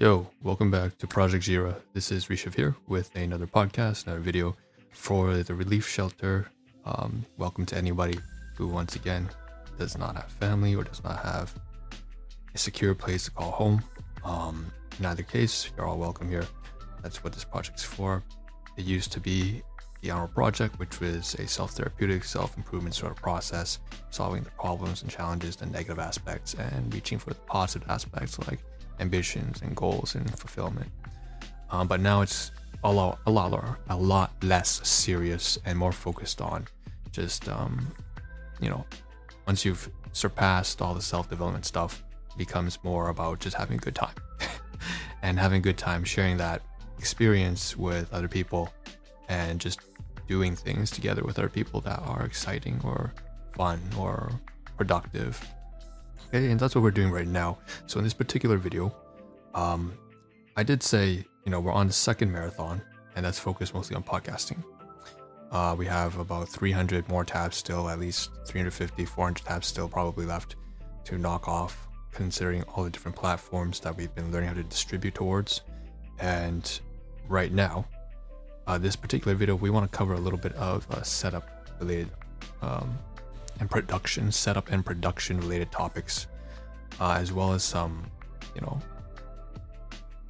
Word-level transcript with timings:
Yo, 0.00 0.30
welcome 0.44 0.70
back 0.70 0.96
to 0.96 1.08
Project 1.08 1.44
Jira. 1.44 1.74
This 1.92 2.12
is 2.12 2.26
Rishav 2.26 2.54
here 2.54 2.76
with 2.86 3.12
another 3.16 3.48
podcast, 3.48 4.06
another 4.06 4.20
video 4.20 4.56
for 4.92 5.38
the 5.38 5.52
relief 5.52 5.88
shelter. 5.88 6.48
Um, 6.84 7.26
welcome 7.36 7.66
to 7.66 7.76
anybody 7.76 8.16
who, 8.54 8.68
once 8.68 8.94
again, 8.94 9.28
does 9.76 9.98
not 9.98 10.14
have 10.14 10.30
family 10.30 10.76
or 10.76 10.84
does 10.84 11.02
not 11.02 11.18
have 11.24 11.52
a 12.54 12.58
secure 12.58 12.94
place 12.94 13.24
to 13.24 13.32
call 13.32 13.50
home. 13.50 13.82
Um, 14.22 14.70
in 15.00 15.06
either 15.06 15.24
case, 15.24 15.68
you're 15.76 15.88
all 15.88 15.98
welcome 15.98 16.28
here. 16.30 16.46
That's 17.02 17.24
what 17.24 17.32
this 17.32 17.42
project's 17.42 17.82
for. 17.82 18.22
It 18.76 18.84
used 18.84 19.10
to 19.14 19.20
be 19.20 19.64
the 20.02 20.12
Hour 20.12 20.28
Project, 20.28 20.78
which 20.78 21.00
was 21.00 21.34
a 21.34 21.48
self 21.48 21.72
therapeutic, 21.72 22.22
self 22.22 22.56
improvement 22.56 22.94
sort 22.94 23.10
of 23.10 23.18
process, 23.18 23.80
solving 24.10 24.44
the 24.44 24.50
problems 24.50 25.02
and 25.02 25.10
challenges, 25.10 25.56
the 25.56 25.66
negative 25.66 25.98
aspects, 25.98 26.54
and 26.54 26.94
reaching 26.94 27.18
for 27.18 27.30
the 27.30 27.40
positive 27.46 27.90
aspects 27.90 28.38
like 28.46 28.60
ambitions 29.00 29.62
and 29.62 29.76
goals 29.76 30.14
and 30.14 30.28
fulfillment. 30.38 30.90
Um, 31.70 31.86
but 31.86 32.00
now 32.00 32.22
it's 32.22 32.50
a 32.84 32.92
lot, 32.92 33.18
a 33.26 33.30
lot, 33.30 33.78
a 33.88 33.96
lot 33.96 34.32
less 34.42 34.86
serious 34.86 35.58
and 35.64 35.78
more 35.78 35.92
focused 35.92 36.40
on 36.40 36.66
just, 37.12 37.48
um, 37.48 37.92
you 38.60 38.68
know, 38.68 38.84
once 39.46 39.64
you've 39.64 39.90
surpassed 40.12 40.80
all 40.80 40.94
the 40.94 41.02
self 41.02 41.28
development 41.28 41.64
stuff, 41.64 42.04
becomes 42.36 42.78
more 42.84 43.08
about 43.08 43.40
just 43.40 43.56
having 43.56 43.76
a 43.76 43.80
good 43.80 43.94
time 43.94 44.14
and 45.22 45.38
having 45.38 45.58
a 45.58 45.60
good 45.60 45.76
time 45.76 46.04
sharing 46.04 46.36
that 46.38 46.62
experience 46.98 47.76
with 47.76 48.12
other 48.14 48.28
people 48.28 48.72
and 49.28 49.60
just 49.60 49.80
doing 50.28 50.54
things 50.54 50.90
together 50.90 51.22
with 51.24 51.38
other 51.38 51.48
people 51.48 51.80
that 51.80 51.98
are 52.00 52.22
exciting 52.24 52.80
or 52.84 53.12
fun 53.54 53.80
or 53.98 54.30
productive 54.76 55.44
Okay, 56.28 56.50
and 56.50 56.60
that's 56.60 56.74
what 56.74 56.82
we're 56.82 56.90
doing 56.90 57.10
right 57.10 57.26
now. 57.26 57.58
So 57.86 57.98
in 57.98 58.04
this 58.04 58.14
particular 58.14 58.58
video, 58.58 58.94
um, 59.54 59.96
I 60.56 60.62
did 60.62 60.82
say, 60.82 61.24
you 61.44 61.50
know, 61.50 61.60
we're 61.60 61.72
on 61.72 61.86
the 61.86 61.92
second 61.92 62.32
marathon, 62.32 62.82
and 63.16 63.24
that's 63.24 63.38
focused 63.38 63.74
mostly 63.74 63.96
on 63.96 64.02
podcasting. 64.02 64.62
Uh, 65.50 65.74
we 65.78 65.86
have 65.86 66.18
about 66.18 66.48
300 66.48 67.08
more 67.08 67.24
tabs 67.24 67.56
still, 67.56 67.88
at 67.88 67.98
least 67.98 68.30
350, 68.46 69.04
400 69.06 69.44
tabs 69.44 69.66
still 69.66 69.88
probably 69.88 70.26
left 70.26 70.56
to 71.04 71.16
knock 71.16 71.48
off, 71.48 71.88
considering 72.12 72.62
all 72.64 72.84
the 72.84 72.90
different 72.90 73.16
platforms 73.16 73.80
that 73.80 73.96
we've 73.96 74.14
been 74.14 74.30
learning 74.30 74.48
how 74.48 74.54
to 74.54 74.62
distribute 74.62 75.14
towards. 75.14 75.62
And 76.18 76.78
right 77.28 77.52
now, 77.52 77.86
uh, 78.66 78.76
this 78.76 78.96
particular 78.96 79.34
video, 79.34 79.54
we 79.54 79.70
want 79.70 79.90
to 79.90 79.96
cover 79.96 80.12
a 80.12 80.20
little 80.20 80.38
bit 80.38 80.52
of 80.54 80.86
uh, 80.90 81.02
setup 81.02 81.48
related 81.80 82.10
um, 82.60 82.98
and 83.60 83.70
production 83.70 84.30
setup 84.30 84.70
and 84.70 84.84
production 84.84 85.38
related 85.40 85.70
topics, 85.72 86.26
uh, 87.00 87.16
as 87.18 87.32
well 87.32 87.52
as 87.52 87.62
some, 87.62 88.04
you 88.54 88.60
know, 88.60 88.80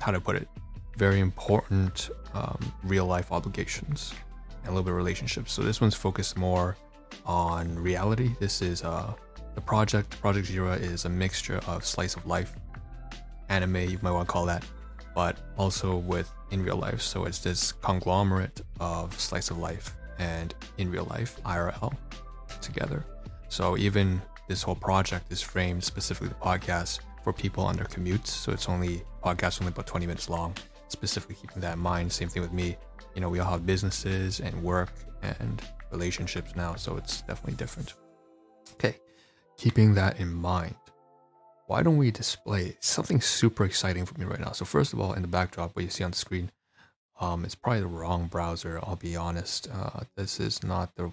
how 0.00 0.12
to 0.12 0.20
put 0.20 0.36
it, 0.36 0.48
very 0.96 1.20
important 1.20 2.10
um, 2.34 2.72
real 2.82 3.06
life 3.06 3.32
obligations 3.32 4.14
and 4.62 4.68
a 4.68 4.70
little 4.70 4.82
bit 4.84 4.90
of 4.90 4.96
relationships. 4.96 5.52
So 5.52 5.62
this 5.62 5.80
one's 5.80 5.94
focused 5.94 6.36
more 6.36 6.76
on 7.24 7.78
reality. 7.78 8.30
This 8.40 8.62
is 8.62 8.82
uh, 8.82 9.12
the 9.54 9.60
project. 9.60 10.20
Project 10.20 10.48
Jira 10.48 10.80
is 10.80 11.04
a 11.04 11.08
mixture 11.08 11.60
of 11.66 11.84
slice 11.84 12.16
of 12.16 12.26
life, 12.26 12.54
anime, 13.48 13.76
you 13.76 13.98
might 14.02 14.12
want 14.12 14.28
to 14.28 14.32
call 14.32 14.46
that, 14.46 14.64
but 15.14 15.38
also 15.56 15.96
with 15.96 16.30
in 16.50 16.62
real 16.62 16.76
life. 16.76 17.00
So 17.00 17.24
it's 17.24 17.38
this 17.38 17.72
conglomerate 17.72 18.62
of 18.80 19.18
slice 19.18 19.50
of 19.50 19.58
life 19.58 19.96
and 20.18 20.54
in 20.78 20.90
real 20.90 21.04
life, 21.04 21.40
IRL, 21.44 21.94
together. 22.60 23.04
So 23.48 23.76
even 23.76 24.20
this 24.46 24.62
whole 24.62 24.74
project 24.74 25.30
is 25.32 25.42
framed 25.42 25.82
specifically 25.84 26.28
the 26.28 26.34
podcast 26.34 27.00
for 27.22 27.32
people 27.32 27.64
on 27.64 27.76
their 27.76 27.86
commutes. 27.86 28.28
So 28.28 28.52
it's 28.52 28.68
only 28.68 29.02
podcast 29.22 29.60
only 29.60 29.72
about 29.72 29.86
20 29.86 30.06
minutes 30.06 30.30
long, 30.30 30.54
specifically 30.88 31.36
keeping 31.36 31.60
that 31.62 31.74
in 31.74 31.78
mind. 31.78 32.12
Same 32.12 32.28
thing 32.28 32.42
with 32.42 32.52
me. 32.52 32.76
You 33.14 33.20
know, 33.20 33.28
we 33.28 33.40
all 33.40 33.50
have 33.50 33.66
businesses 33.66 34.40
and 34.40 34.62
work 34.62 34.92
and 35.22 35.62
relationships 35.90 36.54
now, 36.54 36.74
so 36.74 36.96
it's 36.96 37.22
definitely 37.22 37.54
different. 37.54 37.94
Okay, 38.74 38.96
keeping 39.56 39.94
that 39.94 40.20
in 40.20 40.32
mind, 40.32 40.76
why 41.66 41.82
don't 41.82 41.96
we 41.96 42.10
display 42.10 42.76
something 42.80 43.20
super 43.20 43.64
exciting 43.64 44.06
for 44.06 44.18
me 44.18 44.24
right 44.24 44.40
now? 44.40 44.52
So 44.52 44.64
first 44.64 44.92
of 44.92 45.00
all, 45.00 45.14
in 45.14 45.22
the 45.22 45.28
backdrop, 45.28 45.74
what 45.74 45.84
you 45.84 45.90
see 45.90 46.04
on 46.04 46.12
the 46.12 46.16
screen, 46.16 46.50
um, 47.20 47.44
it's 47.44 47.54
probably 47.54 47.80
the 47.80 47.86
wrong 47.88 48.26
browser. 48.26 48.78
I'll 48.82 48.96
be 48.96 49.16
honest. 49.16 49.68
Uh, 49.72 50.00
this 50.16 50.38
is 50.38 50.62
not 50.62 50.94
the, 50.94 51.12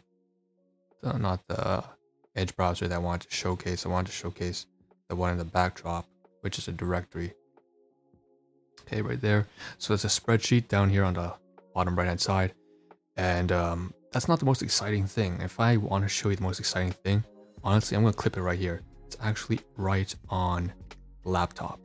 uh, 1.04 1.18
not 1.18 1.48
the 1.48 1.84
Edge 2.35 2.56
browser 2.56 2.88
that 2.88 2.96
I 2.96 3.00
wanted 3.00 3.29
to 3.29 3.35
showcase. 3.35 3.85
I 3.85 3.90
wanted 3.90 4.07
to 4.07 4.18
showcase 4.18 4.66
the 5.07 5.16
one 5.16 5.31
in 5.31 5.38
the 5.38 5.46
backdrop, 5.46 6.06
which 6.41 6.57
is 6.57 6.68
a 6.68 6.72
directory. 6.72 7.34
Okay, 8.81 9.01
right 9.01 9.19
there. 9.19 9.47
So 9.78 9.94
it's 9.94 10.03
a 10.03 10.07
spreadsheet 10.07 10.68
down 10.68 10.90
here 10.90 11.03
on 11.03 11.13
the 11.13 11.34
bottom 11.73 11.96
right 11.96 12.07
hand 12.07 12.22
side. 12.22 12.53
And 13.18 13.51
um, 13.51 13.94
that's 14.12 14.28
not 14.28 14.40
the 14.40 14.46
most 14.46 14.62
exciting 14.62 15.07
thing. 15.07 15.40
If 15.41 15.59
I 15.59 15.78
want 15.78 16.03
to 16.03 16.09
show 16.09 16.29
you 16.29 16.35
the 16.35 16.44
most 16.44 16.59
exciting 16.59 16.91
thing, 16.91 17.23
honestly, 17.63 17.96
I'm 17.96 18.03
going 18.03 18.13
to 18.13 18.19
clip 18.19 18.38
it 18.38 18.41
right 18.41 18.59
here. 18.59 18.81
It's 19.07 19.17
actually 19.22 19.59
right 19.78 20.13
on 20.29 20.73
laptop. 21.23 21.79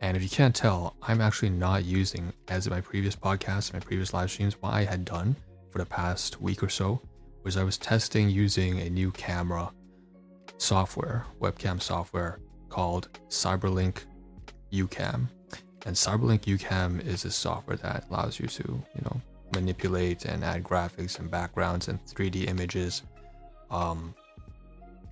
And 0.00 0.16
if 0.16 0.22
you 0.22 0.28
can't 0.28 0.54
tell, 0.54 0.96
I'm 1.02 1.20
actually 1.20 1.50
not 1.50 1.84
using, 1.84 2.32
as 2.48 2.66
in 2.66 2.72
my 2.72 2.80
previous 2.80 3.14
podcasts, 3.14 3.72
my 3.72 3.78
previous 3.78 4.12
live 4.12 4.30
streams, 4.30 4.54
what 4.60 4.72
I 4.72 4.84
had 4.84 5.04
done 5.04 5.36
for 5.70 5.78
the 5.78 5.86
past 5.86 6.40
week 6.40 6.62
or 6.62 6.68
so 6.68 7.00
was 7.44 7.56
I 7.56 7.62
was 7.62 7.78
testing 7.78 8.28
using 8.28 8.80
a 8.80 8.90
new 8.90 9.12
camera 9.12 9.70
software, 10.58 11.26
webcam 11.40 11.80
software 11.80 12.38
called 12.68 13.08
Cyberlink 13.28 14.04
YouCam. 14.72 15.28
And 15.84 15.96
Cyberlink 15.96 16.42
YouCam 16.42 17.04
is 17.04 17.24
a 17.24 17.30
software 17.30 17.76
that 17.78 18.06
allows 18.08 18.38
you 18.38 18.46
to, 18.46 18.62
you 18.62 19.02
know, 19.04 19.20
manipulate 19.54 20.24
and 20.24 20.42
add 20.44 20.62
graphics 20.62 21.18
and 21.18 21.30
backgrounds 21.30 21.88
and 21.88 22.04
3D 22.06 22.48
images 22.48 23.02
um, 23.70 24.14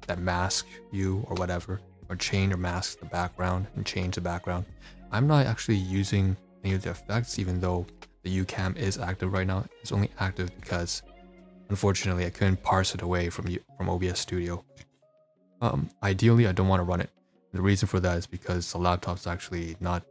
that 0.06 0.18
mask 0.18 0.66
you 0.92 1.24
or 1.28 1.36
whatever, 1.36 1.80
or 2.08 2.16
change 2.16 2.52
or 2.52 2.56
mask 2.56 3.00
the 3.00 3.06
background 3.06 3.66
and 3.76 3.84
change 3.84 4.14
the 4.14 4.20
background. 4.20 4.64
I'm 5.12 5.26
not 5.26 5.46
actually 5.46 5.76
using 5.76 6.36
any 6.64 6.74
of 6.74 6.82
the 6.82 6.90
effects, 6.90 7.38
even 7.38 7.60
though 7.60 7.86
the 8.22 8.44
YouCam 8.44 8.76
is 8.76 8.98
active 8.98 9.32
right 9.32 9.46
now. 9.46 9.64
It's 9.80 9.92
only 9.92 10.10
active 10.18 10.50
because, 10.60 11.02
unfortunately, 11.68 12.26
I 12.26 12.30
couldn't 12.30 12.62
parse 12.62 12.94
it 12.94 13.02
away 13.02 13.30
from 13.30 13.46
from 13.76 13.88
OBS 13.88 14.20
Studio. 14.20 14.64
Um, 15.60 15.90
ideally, 16.02 16.46
I 16.46 16.52
don't 16.52 16.68
want 16.68 16.80
to 16.80 16.84
run 16.84 17.00
it. 17.00 17.10
The 17.52 17.60
reason 17.60 17.88
for 17.88 18.00
that 18.00 18.16
is 18.16 18.26
because 18.26 18.70
the 18.70 18.78
laptop's 18.78 19.26
actually 19.26 19.76
not 19.80 20.04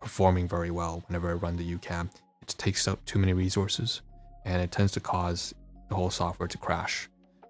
performing 0.00 0.48
very 0.48 0.70
well 0.70 1.02
whenever 1.06 1.30
I 1.30 1.34
run 1.34 1.56
the 1.56 1.76
YouCam. 1.76 2.10
It 2.42 2.48
takes 2.58 2.88
up 2.88 3.04
too 3.04 3.18
many 3.18 3.32
resources 3.32 4.02
and 4.44 4.60
it 4.62 4.72
tends 4.72 4.92
to 4.92 5.00
cause 5.00 5.54
the 5.88 5.94
whole 5.94 6.10
software 6.10 6.48
to 6.48 6.58
crash. 6.58 7.08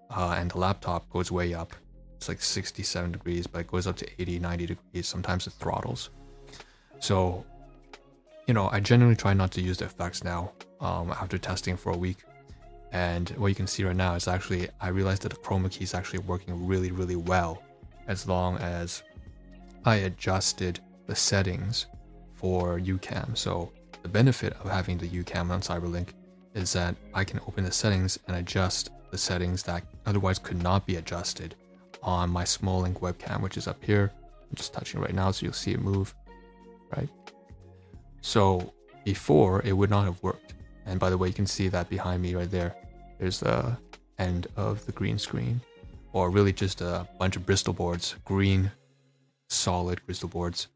Uh, 0.09 0.35
and 0.37 0.51
the 0.51 0.57
laptop 0.57 1.09
goes 1.09 1.31
way 1.31 1.53
up. 1.53 1.73
It's 2.17 2.27
like 2.29 2.41
67 2.41 3.13
degrees, 3.13 3.47
but 3.47 3.61
it 3.61 3.67
goes 3.67 3.87
up 3.87 3.95
to 3.97 4.21
80, 4.21 4.39
90 4.39 4.65
degrees. 4.67 5.07
Sometimes 5.07 5.47
it 5.47 5.53
throttles. 5.53 6.09
So, 6.99 7.45
you 8.47 8.53
know, 8.53 8.69
I 8.71 8.79
generally 8.79 9.15
try 9.15 9.33
not 9.33 9.51
to 9.53 9.61
use 9.61 9.77
the 9.77 9.85
effects 9.85 10.23
now 10.23 10.51
um, 10.79 11.11
after 11.11 11.37
testing 11.37 11.77
for 11.77 11.91
a 11.91 11.97
week 11.97 12.17
and 12.91 13.29
what 13.31 13.47
you 13.47 13.55
can 13.55 13.67
see 13.67 13.83
right 13.83 13.95
now 13.95 14.15
is 14.15 14.27
actually, 14.27 14.67
I 14.79 14.89
realized 14.89 15.21
that 15.23 15.29
the 15.29 15.37
chroma 15.37 15.71
key 15.71 15.83
is 15.83 15.93
actually 15.93 16.19
working 16.19 16.67
really, 16.67 16.91
really 16.91 17.15
well 17.15 17.63
as 18.07 18.27
long 18.27 18.57
as 18.57 19.03
I 19.85 19.95
adjusted 19.97 20.79
the 21.07 21.15
settings 21.15 21.85
for 22.33 22.79
YouCam. 22.79 23.37
So 23.37 23.71
the 24.03 24.09
benefit 24.09 24.53
of 24.53 24.69
having 24.69 24.97
the 24.97 25.07
YouCam 25.07 25.51
on 25.51 25.61
Cyberlink 25.61 26.09
is 26.53 26.73
that 26.73 26.95
I 27.13 27.23
can 27.23 27.39
open 27.47 27.63
the 27.63 27.71
settings 27.71 28.19
and 28.27 28.37
adjust 28.37 28.89
the 29.09 29.17
settings 29.17 29.63
that 29.63 29.83
otherwise 30.05 30.39
could 30.39 30.61
not 30.61 30.85
be 30.85 30.97
adjusted 30.97 31.55
on 32.03 32.29
my 32.29 32.43
SmallLink 32.43 32.99
webcam, 32.99 33.41
which 33.41 33.57
is 33.57 33.67
up 33.67 33.83
here. 33.83 34.11
I'm 34.49 34.55
just 34.55 34.73
touching 34.73 34.99
right 34.99 35.13
now 35.13 35.31
so 35.31 35.45
you'll 35.45 35.53
see 35.53 35.71
it 35.71 35.81
move, 35.81 36.13
right? 36.95 37.09
So 38.21 38.73
before 39.05 39.61
it 39.63 39.73
would 39.73 39.89
not 39.89 40.05
have 40.05 40.21
worked. 40.21 40.55
And 40.85 40.99
by 40.99 41.09
the 41.09 41.17
way, 41.17 41.29
you 41.29 41.33
can 41.33 41.45
see 41.45 41.67
that 41.69 41.89
behind 41.89 42.21
me 42.21 42.35
right 42.35 42.49
there. 42.49 42.75
There's 43.21 43.39
the 43.39 43.77
end 44.17 44.47
of 44.57 44.83
the 44.87 44.91
green 44.91 45.19
screen, 45.19 45.61
or 46.11 46.31
really 46.31 46.51
just 46.51 46.81
a 46.81 47.07
bunch 47.19 47.35
of 47.35 47.45
Bristol 47.45 47.71
boards, 47.71 48.15
green, 48.25 48.71
solid 49.47 50.01
Bristol 50.07 50.27
boards. 50.27 50.69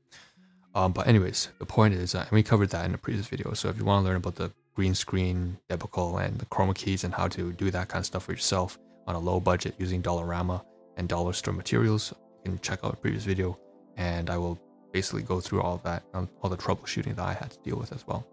Um, 0.76 0.92
but 0.92 1.08
anyways, 1.08 1.50
the 1.58 1.66
point 1.66 1.96
is, 1.96 2.14
uh, 2.14 2.20
and 2.20 2.32
we 2.32 2.44
covered 2.44 2.70
that 2.70 2.86
in 2.86 2.94
a 2.94 3.00
previous 3.00 3.26
video. 3.26 3.54
So 3.54 3.68
if 3.70 3.80
you 3.80 3.84
want 3.84 4.04
to 4.04 4.08
learn 4.08 4.18
about 4.18 4.36
the 4.36 4.52
green 4.76 4.94
screen 4.94 5.58
debacle 5.70 6.20
and 6.20 6.38
the 6.38 6.46
chroma 6.46 6.76
keys 6.76 7.04
and 7.04 7.16
how 7.16 7.28
to 7.30 7.52
do 7.54 7.72
that 7.72 7.88
kind 7.88 8.02
of 8.02 8.06
stuff 8.06 8.26
for 8.26 8.34
yourself 8.34 8.78
on 9.08 9.16
a 9.16 9.20
low 9.20 9.40
budget 9.40 9.74
using 9.80 10.04
Dollarama 10.04 10.64
and 10.98 11.10
Dollar 11.10 11.34
Store 11.34 11.54
materials, 11.54 12.14
you 12.44 12.52
can 12.52 12.60
check 12.60 12.82
out 12.84 12.94
a 12.94 12.98
previous 12.98 13.24
video, 13.24 13.58
and 13.98 14.30
I 14.30 14.38
will 14.38 14.60
basically 14.92 15.24
go 15.24 15.40
through 15.40 15.64
all 15.64 15.82
that, 15.84 16.04
um, 16.14 16.30
all 16.44 16.52
the 16.52 16.58
troubleshooting 16.58 17.16
that 17.16 17.26
I 17.26 17.34
had 17.34 17.50
to 17.50 17.58
deal 17.64 17.78
with 17.78 17.92
as 17.92 18.06
well. 18.06 18.24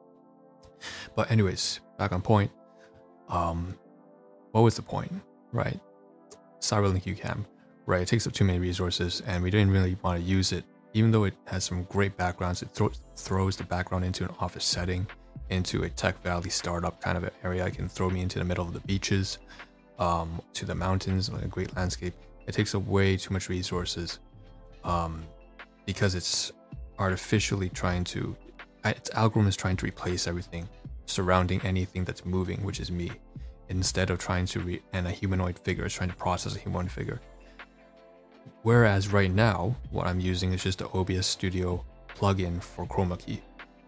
But 1.16 1.30
anyways, 1.30 1.80
back 1.96 2.12
on 2.12 2.20
point. 2.20 2.50
Um, 3.30 3.78
what 4.52 4.62
was 4.62 4.76
the 4.76 4.82
point, 4.82 5.12
right? 5.52 5.78
Cyberlink 6.60 7.04
UCam, 7.04 7.44
right? 7.86 8.02
It 8.02 8.08
takes 8.08 8.26
up 8.26 8.32
too 8.32 8.44
many 8.44 8.58
resources, 8.58 9.22
and 9.26 9.42
we 9.42 9.50
didn't 9.50 9.70
really 9.70 9.96
want 10.02 10.20
to 10.20 10.24
use 10.24 10.52
it 10.52 10.64
even 10.94 11.10
though 11.10 11.24
it 11.24 11.34
has 11.46 11.64
some 11.64 11.84
great 11.84 12.16
backgrounds, 12.16 12.62
it 12.62 12.70
thro- 12.70 12.92
throws 13.16 13.56
the 13.56 13.64
background 13.64 14.04
into 14.04 14.24
an 14.24 14.30
office 14.38 14.64
setting, 14.64 15.06
into 15.50 15.84
a 15.84 15.88
tech 15.88 16.22
valley 16.22 16.50
startup 16.50 17.00
kind 17.00 17.16
of 17.16 17.28
area. 17.42 17.66
It 17.66 17.74
can 17.74 17.88
throw 17.88 18.10
me 18.10 18.20
into 18.20 18.38
the 18.38 18.44
middle 18.44 18.66
of 18.66 18.72
the 18.72 18.80
beaches, 18.80 19.38
um, 19.98 20.40
to 20.54 20.66
the 20.66 20.74
mountains, 20.74 21.30
like 21.30 21.44
a 21.44 21.48
great 21.48 21.74
landscape. 21.76 22.14
It 22.46 22.52
takes 22.52 22.74
up 22.74 22.84
way 22.86 23.16
too 23.16 23.32
much 23.32 23.48
resources 23.48 24.18
um, 24.84 25.24
because 25.86 26.14
it's 26.14 26.52
artificially 26.98 27.68
trying 27.68 28.04
to, 28.04 28.36
its 28.84 29.10
algorithm 29.10 29.48
is 29.48 29.56
trying 29.56 29.76
to 29.76 29.86
replace 29.86 30.26
everything 30.26 30.68
surrounding 31.06 31.60
anything 31.62 32.04
that's 32.04 32.24
moving, 32.24 32.62
which 32.62 32.80
is 32.80 32.90
me, 32.90 33.10
instead 33.68 34.10
of 34.10 34.18
trying 34.18 34.46
to, 34.46 34.60
re- 34.60 34.82
and 34.92 35.06
a 35.06 35.10
humanoid 35.10 35.58
figure 35.58 35.86
is 35.86 35.94
trying 35.94 36.10
to 36.10 36.16
process 36.16 36.56
a 36.56 36.58
humanoid 36.58 36.90
figure. 36.90 37.20
Whereas 38.62 39.12
right 39.12 39.32
now, 39.32 39.76
what 39.90 40.06
I'm 40.06 40.20
using 40.20 40.52
is 40.52 40.62
just 40.62 40.78
the 40.78 40.88
OBS 40.88 41.26
Studio 41.26 41.84
plugin 42.14 42.62
for 42.62 42.86
Chroma 42.86 43.18
Key, 43.18 43.40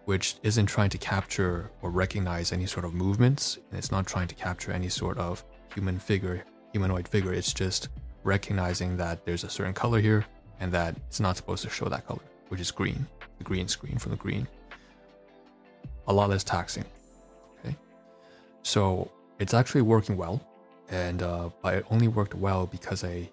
which 0.04 0.36
isn't 0.42 0.66
trying 0.66 0.90
to 0.90 0.98
capture 0.98 1.70
or 1.82 1.90
recognize 1.90 2.52
any 2.52 2.66
sort 2.66 2.84
of 2.84 2.94
movements, 2.94 3.56
and 3.70 3.78
it's 3.78 3.90
not 3.90 4.06
trying 4.06 4.28
to 4.28 4.34
capture 4.34 4.72
any 4.72 4.88
sort 4.88 5.18
of 5.18 5.44
human 5.74 5.98
figure, 5.98 6.44
humanoid 6.72 7.06
figure. 7.06 7.32
It's 7.32 7.52
just 7.52 7.88
recognizing 8.24 8.96
that 8.96 9.24
there's 9.24 9.44
a 9.44 9.50
certain 9.50 9.74
color 9.74 10.00
here 10.00 10.24
and 10.60 10.72
that 10.72 10.96
it's 11.08 11.20
not 11.20 11.36
supposed 11.36 11.62
to 11.64 11.70
show 11.70 11.86
that 11.86 12.06
color, 12.06 12.22
which 12.48 12.60
is 12.60 12.70
green, 12.70 13.06
the 13.38 13.44
green 13.44 13.68
screen 13.68 13.98
from 13.98 14.10
the 14.10 14.16
green. 14.16 14.48
A 16.06 16.12
lot 16.12 16.30
less 16.30 16.44
taxing. 16.44 16.84
Okay. 17.60 17.76
So 18.62 19.10
it's 19.44 19.52
actually 19.52 19.82
working 19.82 20.16
well. 20.16 20.40
And 20.88 21.22
uh, 21.22 21.50
but 21.62 21.74
it 21.74 21.86
only 21.90 22.08
worked 22.08 22.34
well 22.34 22.66
because 22.66 23.04
I 23.04 23.30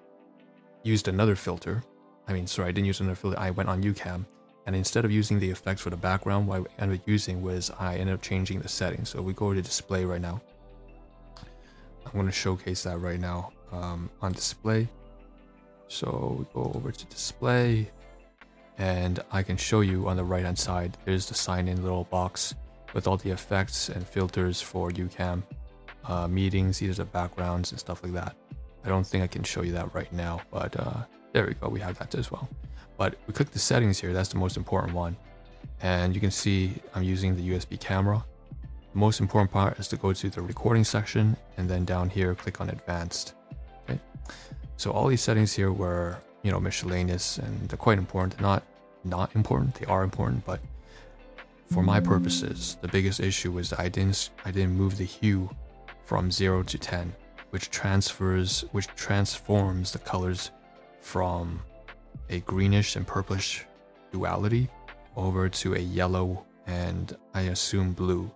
used 0.84 1.08
another 1.08 1.36
filter. 1.36 1.84
I 2.28 2.34
mean, 2.34 2.48
sorry, 2.48 2.68
I 2.68 2.72
didn't 2.74 2.88
use 2.88 3.00
another 3.00 3.16
filter. 3.16 3.40
I 3.40 3.52
went 3.52 3.70
on 3.70 3.82
YouCam, 3.82 4.26
and 4.66 4.76
instead 4.76 5.06
of 5.06 5.12
using 5.12 5.40
the 5.40 5.50
effects 5.50 5.82
for 5.82 5.90
the 5.90 6.02
background, 6.10 6.48
what 6.48 6.62
I 6.62 6.84
ended 6.84 7.00
up 7.00 7.08
using 7.08 7.42
was 7.42 7.72
I 7.80 7.96
ended 7.96 8.14
up 8.14 8.22
changing 8.22 8.60
the 8.60 8.68
settings. 8.68 9.10
So 9.10 9.22
we 9.22 9.34
go 9.34 9.54
to 9.54 9.62
display 9.62 10.04
right 10.04 10.22
now. 10.22 10.42
I'm 12.06 12.12
going 12.14 12.26
to 12.26 12.32
showcase 12.32 12.84
that 12.84 12.98
right 12.98 13.20
now 13.20 13.54
um, 13.72 14.10
on 14.22 14.34
display. 14.34 14.90
So 15.88 16.36
we 16.40 16.46
go 16.54 16.72
over 16.76 16.92
to 16.92 17.06
display, 17.06 17.90
and 18.78 19.20
I 19.32 19.44
can 19.44 19.56
show 19.56 19.80
you 19.80 20.10
on 20.10 20.18
the 20.18 20.26
right 20.26 20.44
hand 20.44 20.60
side. 20.60 20.98
There's 21.06 21.28
the 21.28 21.36
sign 21.36 21.70
in 21.70 21.84
little 21.84 22.06
box 22.06 22.54
with 22.94 23.08
all 23.08 23.18
the 23.18 23.32
effects 23.32 23.88
and 23.90 24.06
filters 24.06 24.62
for 24.62 24.90
YouCam, 24.92 25.44
uh, 26.06 26.28
meetings, 26.28 26.80
these 26.80 26.92
are 26.92 27.04
the 27.04 27.06
backgrounds 27.06 27.72
and 27.72 27.80
stuff 27.80 28.04
like 28.04 28.14
that. 28.14 28.36
I 28.84 28.90
don't 28.90 29.06
think 29.06 29.24
I 29.24 29.28
can 29.28 29.44
show 29.44 29.62
you 29.62 29.72
that 29.74 29.94
right 29.94 30.12
now, 30.12 30.42
but 30.52 30.78
uh, 30.80 31.04
there 31.34 31.46
we 31.46 31.54
go. 31.54 31.70
We 31.70 31.80
have 31.82 31.98
that 32.00 32.16
as 32.16 32.32
well. 32.32 32.50
But 32.98 33.16
we 33.28 33.34
click 33.34 33.52
the 33.52 33.60
settings 33.60 34.00
here. 34.00 34.14
That's 34.14 34.30
the 34.30 34.38
most 34.38 34.58
important 34.58 34.94
one. 34.94 35.16
And 35.82 36.14
you 36.14 36.22
can 36.22 36.32
see 36.32 36.74
I'm 36.94 37.04
using 37.04 37.36
the 37.36 37.50
USB 37.52 37.80
camera. 37.80 38.24
The 38.94 39.00
most 39.00 39.20
important 39.20 39.52
part 39.52 39.80
is 39.80 39.88
to 39.90 39.98
go 39.98 40.14
to 40.14 40.30
the 40.30 40.42
recording 40.42 40.84
section 40.84 41.38
and 41.58 41.70
then 41.70 41.86
down 41.86 42.10
here, 42.10 42.36
click 42.36 42.60
on 42.60 42.70
advanced. 42.70 43.34
Okay. 43.90 44.00
So 44.78 44.92
all 44.92 45.08
these 45.08 45.22
settings 45.22 45.54
here 45.54 45.72
were, 45.72 46.18
you 46.44 46.52
know, 46.52 46.60
miscellaneous 46.60 47.38
and 47.38 47.70
they're 47.70 47.78
quite 47.78 47.98
important. 47.98 48.38
They're 48.38 48.48
not 48.48 48.64
not 49.04 49.36
important. 49.36 49.76
They 49.76 49.86
are 49.88 50.04
important, 50.04 50.46
but 50.46 50.60
for 51.72 51.82
my 51.82 52.00
purposes, 52.00 52.78
the 52.82 52.88
biggest 52.88 53.20
issue 53.20 53.52
was 53.52 53.74
I 53.74 53.88
didn't 53.88 54.30
I 54.44 54.52
didn't 54.52 54.74
move 54.74 54.98
the 54.98 55.06
hue 55.06 55.50
from 56.12 56.30
0 56.30 56.62
to 56.64 56.78
10 56.78 57.16
which 57.52 57.70
transfers 57.70 58.66
which 58.74 58.88
transforms 58.98 59.94
the 59.94 60.00
colors 60.00 60.52
from 61.00 61.62
a 62.30 62.42
greenish 62.42 62.98
and 62.98 63.08
purplish 63.08 63.66
duality 64.12 64.68
over 65.16 65.48
to 65.48 65.76
a 65.76 65.80
yellow 65.80 66.46
and 66.68 67.16
I 67.34 67.44
assume 67.44 67.94
blue 67.94 68.30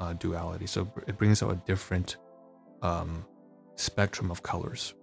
uh, 0.00 0.14
duality. 0.14 0.66
So 0.66 0.90
it 1.06 1.16
brings 1.16 1.40
out 1.40 1.52
a 1.52 1.60
different 1.66 2.16
um, 2.82 3.24
spectrum 3.76 4.32
of 4.32 4.42
colors. 4.42 4.94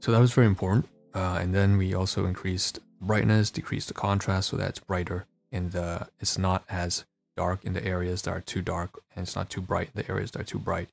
So 0.00 0.12
that 0.12 0.18
was 0.18 0.32
very 0.32 0.46
important. 0.46 0.88
Uh, 1.14 1.40
and 1.42 1.54
then 1.54 1.76
we 1.76 1.92
also 1.92 2.24
increased 2.24 2.78
brightness, 3.02 3.50
decreased 3.50 3.88
the 3.88 3.94
contrast 3.94 4.48
so 4.48 4.56
that 4.56 4.70
it's 4.70 4.80
brighter 4.80 5.26
and 5.52 5.72
the 5.72 6.08
it's 6.20 6.38
not 6.38 6.64
as 6.70 7.04
dark 7.44 7.64
in 7.64 7.72
the 7.72 7.84
areas 7.84 8.22
that 8.22 8.32
are 8.36 8.40
too 8.52 8.62
dark 8.62 8.90
and 9.14 9.22
it's 9.24 9.36
not 9.36 9.48
too 9.48 9.60
bright 9.70 9.88
in 9.92 9.96
the 10.00 10.10
areas 10.10 10.30
that 10.32 10.40
are 10.42 10.52
too 10.52 10.62
bright. 10.70 10.88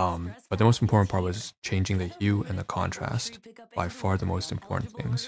Um, 0.00 0.34
but 0.48 0.58
the 0.58 0.64
most 0.64 0.82
important 0.82 1.10
part 1.10 1.24
was 1.24 1.54
changing 1.62 1.98
the 1.98 2.10
hue 2.20 2.44
and 2.48 2.56
the 2.58 2.64
contrast, 2.64 3.40
by 3.74 3.88
far 3.88 4.16
the 4.16 4.26
most 4.26 4.52
important 4.52 4.92
things, 4.92 5.20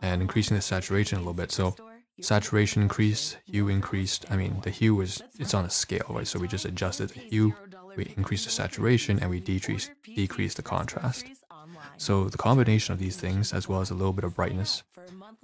and 0.00 0.22
increasing 0.22 0.56
the 0.56 0.62
saturation 0.62 1.18
a 1.18 1.20
little 1.20 1.40
bit. 1.42 1.50
So 1.52 1.74
saturation 2.20 2.82
increased, 2.82 3.38
hue 3.44 3.68
increased. 3.68 4.24
I 4.30 4.36
mean, 4.36 4.60
the 4.62 4.70
hue 4.70 5.00
is 5.00 5.22
it's 5.38 5.54
on 5.54 5.64
a 5.64 5.70
scale, 5.70 6.10
right? 6.16 6.26
So 6.26 6.38
we 6.38 6.48
just 6.48 6.64
adjusted 6.64 7.10
the 7.10 7.20
hue, 7.20 7.54
we 7.96 8.14
increased 8.16 8.44
the 8.44 8.50
saturation, 8.50 9.18
and 9.20 9.28
we 9.28 9.40
decreased 9.40 9.90
decreased 10.22 10.56
the 10.56 10.62
contrast. 10.62 11.26
So 11.98 12.14
the 12.34 12.38
combination 12.48 12.92
of 12.94 13.00
these 13.00 13.18
things, 13.24 13.52
as 13.52 13.68
well 13.68 13.80
as 13.80 13.90
a 13.90 13.98
little 14.00 14.16
bit 14.18 14.24
of 14.24 14.36
brightness, 14.36 14.82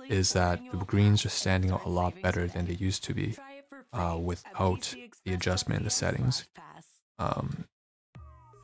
is 0.08 0.32
that 0.32 0.56
the 0.70 0.78
greens 0.92 1.26
are 1.26 1.36
standing 1.42 1.70
out 1.72 1.84
a 1.84 1.94
lot 2.00 2.12
better 2.22 2.46
than 2.46 2.64
they 2.66 2.78
used 2.88 3.04
to 3.04 3.12
be 3.14 3.36
uh, 3.92 4.18
without 4.20 4.94
the 5.24 5.34
adjustment 5.34 5.80
in 5.80 5.84
the 5.84 5.90
settings. 5.90 6.46
Um, 7.18 7.64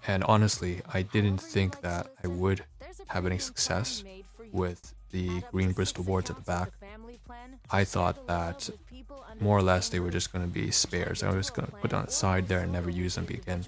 and 0.06 0.23
honestly, 0.25 0.82
I 0.93 1.03
didn't 1.03 1.38
think 1.38 1.81
that 1.81 2.09
I 2.23 2.29
would 2.29 2.65
have 3.09 3.26
any 3.26 3.38
success 3.38 4.05
with 4.53 4.94
the 5.11 5.43
green 5.53 5.73
Bristol 5.73 6.05
boards 6.05 6.31
at 6.31 6.37
the 6.37 6.43
back. 6.43 6.71
I 7.71 7.85
thought 7.85 8.26
that 8.26 8.69
more 9.41 9.59
or 9.59 9.62
less 9.62 9.88
they 9.88 10.00
were 10.00 10.11
just 10.11 10.32
going 10.32 10.44
to 10.44 10.53
be 10.53 10.71
spares. 10.71 11.23
I 11.23 11.35
was 11.35 11.50
going 11.50 11.67
to 11.67 11.76
put 11.76 11.94
on 11.94 12.06
the 12.06 12.11
side 12.11 12.49
there 12.49 12.61
and 12.61 12.73
never 12.73 12.91
use 12.91 13.15
them 13.15 13.26
again 13.29 13.65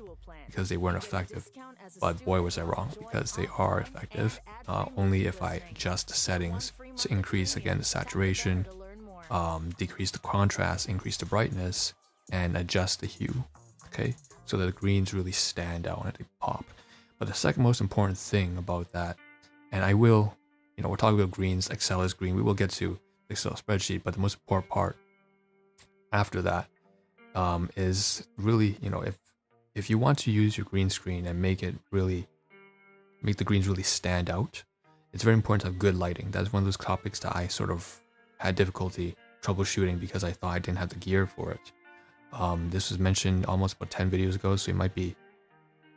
because 0.47 0.69
they 0.69 0.76
weren't 0.76 0.97
effective. 0.97 1.49
But 2.00 2.25
boy, 2.25 2.43
was 2.43 2.58
I 2.58 2.62
wrong 2.62 2.91
because 2.99 3.32
they 3.32 3.47
are 3.58 3.81
effective. 3.81 4.41
Uh, 4.69 4.87
only 4.97 5.26
if 5.26 5.43
I 5.43 5.61
adjust 5.70 6.08
the 6.08 6.14
settings 6.14 6.73
to 6.99 7.12
increase 7.12 7.56
again 7.56 7.79
the 7.79 7.85
saturation, 7.85 8.67
um, 9.31 9.70
decrease 9.78 10.11
the 10.11 10.19
contrast, 10.19 10.88
increase 10.88 11.17
the 11.17 11.26
brightness, 11.26 11.94
and 12.32 12.56
adjust 12.56 13.00
the 13.00 13.06
hue. 13.06 13.44
Okay, 13.87 14.14
so 14.44 14.56
that 14.56 14.67
the 14.67 14.73
greens 14.73 15.14
really 15.14 15.32
stand 15.32 15.87
out 15.87 16.05
and 16.05 16.14
they 16.14 16.25
pop. 16.40 16.64
But 17.19 17.28
the 17.28 17.34
second 17.34 17.62
most 17.62 17.81
important 17.81 18.19
thing 18.19 18.58
about 18.58 18.93
that, 18.93 19.17
and 19.73 19.84
I 19.84 19.94
will, 19.94 20.37
you 20.76 20.82
know, 20.82 20.88
we're 20.88 20.96
talking 20.96 21.19
about 21.19 21.31
greens, 21.31 21.70
Excel 21.70 22.02
is 22.02 22.12
green. 22.12 22.37
We 22.37 22.43
will 22.43 22.55
get 22.55 22.70
to 22.73 22.99
Excel 23.31 23.52
spreadsheet, 23.52 24.02
but 24.05 24.14
the 24.14 24.20
most 24.20 24.34
important 24.34 24.70
part 24.70 24.96
after 26.12 26.43
that 26.43 26.69
um, 27.34 27.70
is 27.77 28.27
really, 28.36 28.77
you 28.81 28.91
know, 28.91 29.00
if 29.00 29.17
if 29.74 29.91
you 29.91 29.98
want 29.98 30.19
to 30.19 30.31
use 30.31 30.56
your 30.56 30.65
green 30.65 30.89
screen 30.89 31.27
and 31.27 31.41
make 31.41 31.62
it 31.62 31.74
really 31.91 32.27
make 33.22 33.36
the 33.36 33.44
greens 33.44 33.69
really 33.69 33.82
stand 33.82 34.31
out, 34.31 34.62
it's 35.12 35.22
very 35.22 35.34
important 35.34 35.62
to 35.62 35.69
have 35.69 35.79
good 35.79 35.94
lighting. 35.94 36.31
That's 36.31 36.53
one 36.53 36.62
of 36.62 36.65
those 36.65 36.77
topics 36.77 37.19
that 37.20 37.36
I 37.36 37.46
sort 37.48 37.70
of 37.70 38.00
had 38.39 38.55
difficulty 38.55 39.17
troubleshooting 39.46 40.00
because 40.00 40.24
I 40.24 40.32
thought 40.32 40.53
I 40.55 40.58
didn't 40.58 40.79
have 40.79 40.88
the 40.88 40.96
gear 40.96 41.26
for 41.26 41.53
it. 41.53 41.72
Um, 42.32 42.69
this 42.70 42.91
was 42.91 42.98
mentioned 42.98 43.46
almost 43.46 43.76
about 43.76 43.91
10 43.91 44.10
videos 44.10 44.34
ago, 44.34 44.56
so 44.56 44.70
it 44.70 44.74
might 44.76 44.94
be, 44.94 45.15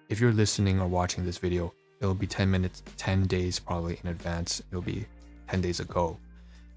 if 0.10 0.20
you're 0.20 0.32
listening 0.32 0.80
or 0.80 0.88
watching 0.88 1.26
this 1.26 1.38
video, 1.38 1.74
it'll 2.00 2.14
be 2.14 2.28
10 2.28 2.50
minutes, 2.50 2.84
10 2.98 3.24
days 3.24 3.60
probably 3.60 4.00
in 4.04 4.10
advance. 4.10 4.62
It'll 4.72 4.82
be 4.82 5.06
10 5.50 5.62
days 5.62 5.80
ago. 5.80 6.18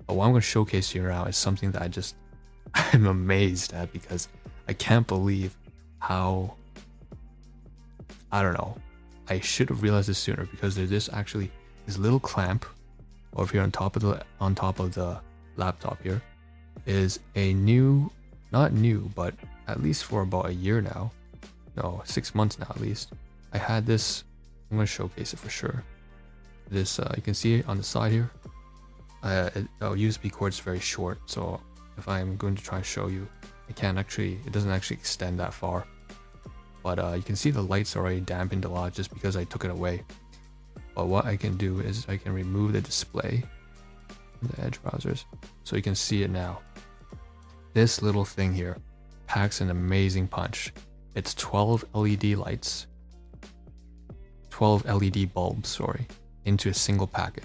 But 0.07 0.14
what 0.14 0.25
I'm 0.25 0.33
going 0.33 0.41
to 0.41 0.47
showcase 0.47 0.91
here 0.91 1.09
now 1.09 1.26
is 1.26 1.37
something 1.37 1.71
that 1.73 1.83
I 1.83 1.88
just, 1.88 2.17
I'm 2.75 3.07
amazed 3.07 3.73
at 3.75 3.93
because 3.93 4.29
I 4.67 4.73
can't 4.73 5.07
believe 5.07 5.57
how, 5.99 6.55
I 8.33 8.43
don't 8.43 8.55
know, 8.55 8.76
I 9.29 9.41
should 9.41 9.69
have 9.69 9.83
realized 9.83 10.09
this 10.09 10.19
sooner 10.19 10.47
because 10.47 10.75
there's 10.75 10.91
this 10.91 11.09
actually, 11.12 11.50
this 11.87 11.99
little 11.99 12.21
clamp 12.21 12.64
over 13.37 13.52
here 13.52 13.62
on 13.62 13.71
top 13.71 13.97
of 13.97 14.02
the, 14.02 14.25
on 14.41 14.55
top 14.55 14.81
of 14.81 14.95
the 14.95 15.21
laptop 15.57 16.02
here 16.02 16.23
is 16.87 17.21
a 17.37 17.55
new 17.55 18.11
not 18.52 18.73
new, 18.73 19.11
but 19.14 19.35
at 19.67 19.83
least 19.83 20.05
for 20.05 20.23
about 20.23 20.47
a 20.47 20.55
year 20.55 20.83
now. 20.83 21.11
No, 21.76 22.02
six 22.05 22.35
months 22.35 22.59
now 22.59 22.67
at 22.69 22.81
least. 22.81 23.12
I 23.52 23.59
had 23.59 23.87
this. 23.87 24.25
I'm 24.71 24.76
gonna 24.76 24.87
showcase 24.87 25.33
it 25.33 25.38
for 25.38 25.50
sure. 25.50 25.83
This 26.71 26.99
uh, 26.99 27.12
you 27.17 27.23
can 27.23 27.35
see 27.35 27.55
it 27.55 27.69
on 27.69 27.79
the 27.79 27.83
side 27.83 28.12
here. 28.12 28.31
Uh, 29.23 29.50
it, 29.55 29.67
oh, 29.81 29.93
USB 29.93 30.31
cord 30.31 30.52
is 30.52 30.61
very 30.61 30.81
short, 30.81 31.19
so 31.26 31.61
if 31.97 32.09
I'm 32.09 32.37
going 32.37 32.57
to 32.57 32.62
try 32.62 32.79
to 32.79 32.85
show 32.85 33.07
you, 33.07 33.26
it 33.69 33.76
can't 33.76 33.99
actually. 33.99 34.38
It 34.47 34.52
doesn't 34.52 34.71
actually 34.71 34.97
extend 34.97 35.38
that 35.41 35.55
far. 35.55 35.87
But 36.83 36.99
uh, 36.99 37.12
you 37.17 37.23
can 37.23 37.37
see 37.37 37.50
the 37.50 37.62
lights 37.62 37.97
already 37.97 38.21
dampened 38.21 38.64
a 38.64 38.69
lot 38.69 38.93
just 38.93 39.14
because 39.14 39.37
I 39.37 39.45
took 39.45 39.64
it 39.64 39.71
away. 39.71 40.02
But 40.95 41.07
what 41.07 41.25
I 41.25 41.37
can 41.37 41.57
do 41.57 41.81
is 41.81 42.07
I 42.09 42.17
can 42.17 42.33
remove 42.33 42.73
the 42.73 42.81
display, 42.81 43.45
the 44.49 44.65
Edge 44.65 44.83
browsers, 44.83 45.25
so 45.65 45.77
you 45.77 45.83
can 45.83 45.95
see 45.95 46.23
it 46.23 46.31
now. 46.31 46.61
This 47.75 48.03
little 48.03 48.25
thing 48.25 48.53
here 48.53 48.77
packs 49.27 49.61
an 49.61 49.71
amazing 49.71 50.29
punch. 50.29 50.73
It's 51.15 51.35
12 51.35 51.85
LED 51.95 52.25
lights, 52.35 52.87
12 54.51 54.85
LED 54.85 55.33
bulbs, 55.33 55.69
sorry, 55.69 56.07
into 56.45 56.69
a 56.69 56.75
single 56.75 57.07
packet. 57.07 57.45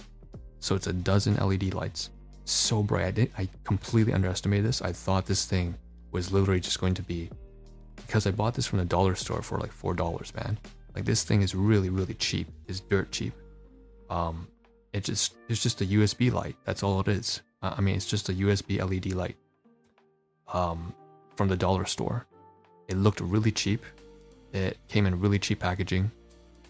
So 0.60 0.76
it's 0.76 0.88
a 0.88 0.94
dozen 0.94 1.36
LED 1.36 1.74
lights 1.74 2.10
so 2.50 2.82
bright. 2.82 3.06
I 3.06 3.12
did 3.12 3.32
I 3.38 3.50
completely 3.64 4.14
underestimated 4.14 4.66
this. 4.66 4.82
I 4.82 4.92
thought 4.92 5.26
this 5.26 5.46
thing 5.46 5.76
was 6.12 6.32
literally 6.32 6.60
just 6.60 6.80
going 6.80 6.94
to 6.96 7.02
be 7.02 7.30
because 7.96 8.26
I 8.26 8.32
bought 8.32 8.54
this 8.54 8.66
from 8.66 8.80
the 8.80 8.86
dollar 8.86 9.16
store 9.16 9.42
for 9.42 9.60
like 9.60 9.72
four 9.72 9.94
dollars, 9.94 10.34
man. 10.36 10.58
Like 10.96 11.06
this 11.06 11.24
thing 11.24 11.42
is 11.42 11.54
really, 11.54 11.90
really 11.90 12.16
cheap. 12.16 12.48
It's 12.68 12.80
dirt 12.80 13.12
cheap. 13.12 13.34
Um, 14.10 14.48
it 14.94 15.04
just 15.04 15.36
it's 15.50 15.62
just 15.62 15.82
a 15.82 15.86
USB 15.86 16.32
light. 16.32 16.56
That's 16.66 16.84
all 16.84 17.00
it 17.00 17.08
is. 17.08 17.42
I 17.62 17.82
mean, 17.82 17.96
it's 17.96 18.06
just 18.06 18.30
a 18.30 18.34
USB 18.34 18.80
LED 18.80 19.14
light. 19.14 19.36
Um, 20.54 20.94
from 21.38 21.48
the 21.48 21.56
dollar 21.56 21.86
store. 21.86 22.26
It 22.88 22.98
looked 22.98 23.22
really 23.22 23.52
cheap. 23.52 23.86
It 24.52 24.78
came 24.88 25.06
in 25.06 25.20
really 25.20 25.40
cheap 25.40 25.60
packaging, 25.60 26.12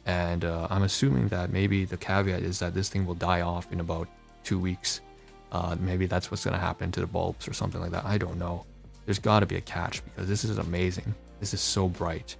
and 0.06 0.44
uh, 0.44 0.68
I'm 0.70 0.84
assuming 0.84 1.30
that 1.30 1.52
maybe 1.52 1.86
the 1.86 1.98
caveat 1.98 2.44
is 2.44 2.60
that 2.60 2.74
this 2.74 2.90
thing 2.90 3.06
will 3.06 3.16
die 3.16 3.42
off 3.42 3.72
in 3.72 3.80
about 3.80 4.10
two 4.44 4.60
weeks. 4.60 5.02
Uh, 5.52 5.78
maybe 5.80 6.06
that's 6.06 6.30
what's 6.30 6.44
gonna 6.44 6.58
happen 6.58 6.92
to 6.92 7.00
the 7.00 7.08
bulbs 7.08 7.48
or 7.48 7.54
something 7.54 7.80
like 7.80 7.92
that. 7.92 8.06
I 8.06 8.18
don't 8.18 8.38
know. 8.38 8.66
There's 9.06 9.20
got 9.20 9.40
to 9.40 9.46
be 9.46 9.56
a 9.56 9.62
catch 9.62 10.04
because 10.04 10.28
this 10.28 10.44
is 10.44 10.58
amazing. 10.58 11.16
This 11.40 11.54
is 11.54 11.62
so 11.62 11.88
bright. 11.88 12.36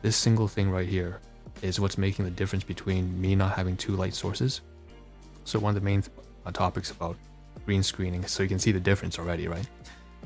This 0.00 0.16
single 0.16 0.48
thing 0.48 0.68
right 0.68 0.88
here 0.88 1.20
is 1.60 1.78
what's 1.78 1.96
making 1.96 2.24
the 2.24 2.30
difference 2.32 2.64
between 2.64 3.20
me 3.20 3.36
not 3.36 3.52
having 3.52 3.76
two 3.76 3.94
light 3.94 4.14
sources. 4.14 4.62
So 5.44 5.58
one 5.58 5.70
of 5.70 5.82
the 5.82 5.84
main 5.84 6.02
uh, 6.46 6.50
topics 6.52 6.90
about 6.90 7.16
green 7.66 7.82
screening, 7.82 8.24
so 8.26 8.42
you 8.42 8.48
can 8.48 8.58
see 8.58 8.72
the 8.72 8.80
difference 8.80 9.18
already, 9.18 9.48
right? 9.48 9.68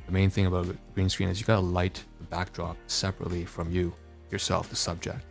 The 0.07 0.13
main 0.13 0.31
thing 0.31 0.47
about 0.47 0.67
green 0.95 1.09
screen 1.09 1.29
is 1.29 1.41
you 1.41 1.47
gotta 1.47 1.61
light 1.61 2.03
the 2.21 2.27
backdrop 2.27 2.77
separately 2.87 3.45
from 3.45 3.71
you, 3.71 3.93
yourself, 4.31 4.69
the 4.69 4.77
subject. 4.77 5.25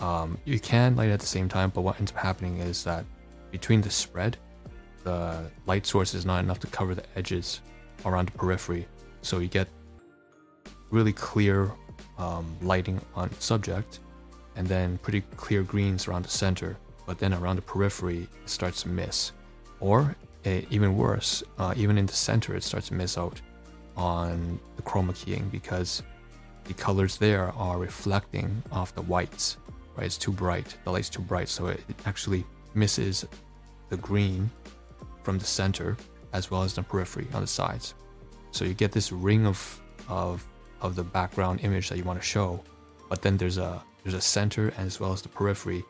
Um, 0.00 0.38
you 0.44 0.60
can 0.60 0.96
light 0.96 1.10
at 1.10 1.20
the 1.20 1.26
same 1.26 1.48
time, 1.48 1.70
but 1.70 1.82
what 1.82 1.98
ends 1.98 2.12
up 2.12 2.18
happening 2.18 2.58
is 2.58 2.84
that 2.84 3.04
between 3.50 3.80
the 3.80 3.90
spread, 3.90 4.36
the 5.04 5.50
light 5.66 5.86
source 5.86 6.14
is 6.14 6.24
not 6.24 6.40
enough 6.44 6.60
to 6.60 6.66
cover 6.68 6.94
the 6.94 7.04
edges 7.16 7.60
around 8.04 8.28
the 8.28 8.38
periphery. 8.38 8.86
So 9.22 9.38
you 9.38 9.48
get 9.48 9.68
really 10.90 11.12
clear 11.12 11.72
um, 12.18 12.56
lighting 12.62 13.00
on 13.14 13.30
subject, 13.40 14.00
and 14.56 14.66
then 14.66 14.98
pretty 14.98 15.20
clear 15.36 15.62
greens 15.62 16.08
around 16.08 16.24
the 16.24 16.30
center. 16.30 16.76
But 17.08 17.18
then 17.18 17.32
around 17.32 17.56
the 17.56 17.62
periphery, 17.62 18.28
it 18.44 18.50
starts 18.50 18.82
to 18.82 18.88
miss, 18.90 19.32
or 19.80 20.14
eh, 20.44 20.60
even 20.68 20.94
worse, 20.94 21.42
uh, 21.56 21.72
even 21.74 21.96
in 21.96 22.04
the 22.04 22.12
center, 22.12 22.54
it 22.54 22.62
starts 22.62 22.88
to 22.88 22.94
miss 22.94 23.16
out 23.16 23.40
on 23.96 24.60
the 24.76 24.82
chroma 24.82 25.14
keying 25.14 25.48
because 25.48 26.02
the 26.64 26.74
colors 26.74 27.16
there 27.16 27.50
are 27.56 27.78
reflecting 27.78 28.62
off 28.70 28.94
the 28.94 29.00
whites. 29.00 29.56
Right, 29.96 30.04
it's 30.04 30.18
too 30.18 30.32
bright. 30.32 30.76
The 30.84 30.92
light's 30.92 31.08
too 31.08 31.22
bright, 31.22 31.48
so 31.48 31.68
it 31.68 31.82
actually 32.04 32.44
misses 32.74 33.24
the 33.88 33.96
green 33.96 34.50
from 35.22 35.38
the 35.38 35.46
center 35.46 35.96
as 36.34 36.50
well 36.50 36.62
as 36.62 36.74
the 36.74 36.82
periphery 36.82 37.26
on 37.32 37.40
the 37.40 37.46
sides. 37.46 37.94
So 38.50 38.66
you 38.66 38.74
get 38.74 38.92
this 38.92 39.12
ring 39.12 39.46
of 39.46 39.80
of 40.08 40.46
of 40.82 40.94
the 40.94 41.04
background 41.04 41.60
image 41.62 41.88
that 41.88 41.96
you 41.96 42.04
want 42.04 42.20
to 42.20 42.26
show, 42.26 42.62
but 43.08 43.22
then 43.22 43.38
there's 43.38 43.56
a 43.56 43.82
there's 44.02 44.14
a 44.14 44.20
center 44.20 44.74
as 44.76 45.00
well 45.00 45.14
as 45.14 45.22
the 45.22 45.30
periphery. 45.30 45.82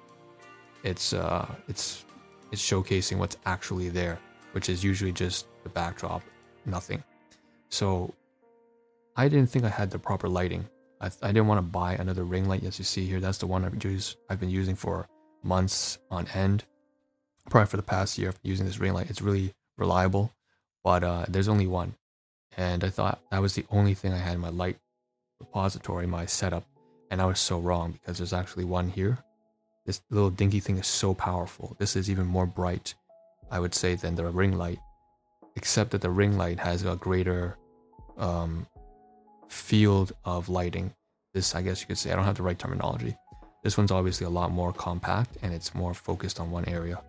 It's 0.83 1.13
uh 1.13 1.47
it's 1.69 2.05
it's 2.53 2.63
showcasing 2.63 3.19
what's 3.19 3.37
actually 3.47 3.89
there, 3.89 4.19
which 4.53 4.69
is 4.69 4.83
usually 4.83 5.13
just 5.13 5.47
the 5.63 5.69
backdrop, 5.69 6.23
nothing. 6.67 7.03
So 7.69 8.15
I 9.17 9.29
didn't 9.29 9.51
think 9.51 9.65
I 9.65 9.69
had 9.69 9.91
the 9.91 9.99
proper 9.99 10.29
lighting. 10.29 10.69
I, 11.01 11.11
I 11.23 11.29
didn't 11.29 11.47
want 11.47 11.59
to 11.59 11.63
buy 11.63 11.95
another 11.95 12.25
ring 12.25 12.49
light 12.49 12.65
as 12.65 12.79
you 12.79 12.85
see 12.85 13.07
here. 13.07 13.21
That's 13.21 13.39
the 13.39 13.47
one 13.47 13.65
I've 13.65 13.83
used 13.85 14.17
I've 14.29 14.41
been 14.41 14.51
using 14.51 14.77
for 14.77 15.07
months 15.43 15.99
on 16.11 16.27
end. 16.29 16.65
Probably 17.51 17.67
for 17.67 17.77
the 17.77 17.83
past 17.83 18.19
year 18.19 18.35
using 18.43 18.67
this 18.67 18.79
ring 18.79 18.93
light. 18.93 19.11
It's 19.11 19.23
really 19.23 19.55
reliable, 19.77 20.33
but 20.85 21.03
uh, 21.05 21.25
there's 21.29 21.49
only 21.49 21.67
one 21.67 21.95
and 22.59 22.83
I 22.83 22.91
thought 22.91 23.21
that 23.31 23.41
was 23.41 23.55
the 23.55 23.65
only 23.71 23.95
thing 23.95 24.13
I 24.13 24.19
had 24.19 24.35
in 24.35 24.41
my 24.41 24.49
light 24.49 24.79
repository, 25.39 26.09
my 26.09 26.27
setup, 26.27 26.65
and 27.09 27.23
I 27.23 27.27
was 27.27 27.39
so 27.39 27.61
wrong 27.61 27.93
because 27.93 28.19
there's 28.19 28.33
actually 28.33 28.65
one 28.65 28.89
here. 28.89 29.19
This 29.89 30.03
little 30.11 30.29
dinky 30.29 30.61
thing 30.61 30.77
is 30.77 30.87
so 30.87 31.15
powerful. 31.15 31.75
This 31.79 31.97
is 31.97 32.11
even 32.11 32.27
more 32.27 32.45
bright, 32.45 32.93
I 33.51 33.59
would 33.59 33.75
say, 33.75 33.95
than 33.95 34.17
the 34.17 34.27
ring 34.27 34.59
light, 34.59 34.79
except 35.57 35.93
that 35.93 36.03
the 36.03 36.11
ring 36.11 36.37
light 36.37 36.59
has 36.59 36.85
a 36.85 36.95
greater 36.97 37.57
um, 38.19 38.67
field 39.49 40.13
of 40.27 40.51
lighting. 40.51 40.93
This, 41.33 41.55
I 41.55 41.63
guess 41.63 41.81
you 41.81 41.87
could 41.87 41.97
say, 41.97 42.13
I 42.13 42.17
don't 42.17 42.27
have 42.27 42.37
the 42.37 42.43
right 42.43 42.59
terminology. 42.59 43.17
This 43.65 43.79
one's 43.79 43.91
obviously 43.91 44.27
a 44.27 44.29
lot 44.29 44.51
more 44.51 44.75
compact 44.75 45.39
and 45.41 45.55
it's 45.55 45.75
more 45.75 45.95
focused 45.95 46.39
on 46.39 46.51
one 46.51 46.69
area, 46.69 47.01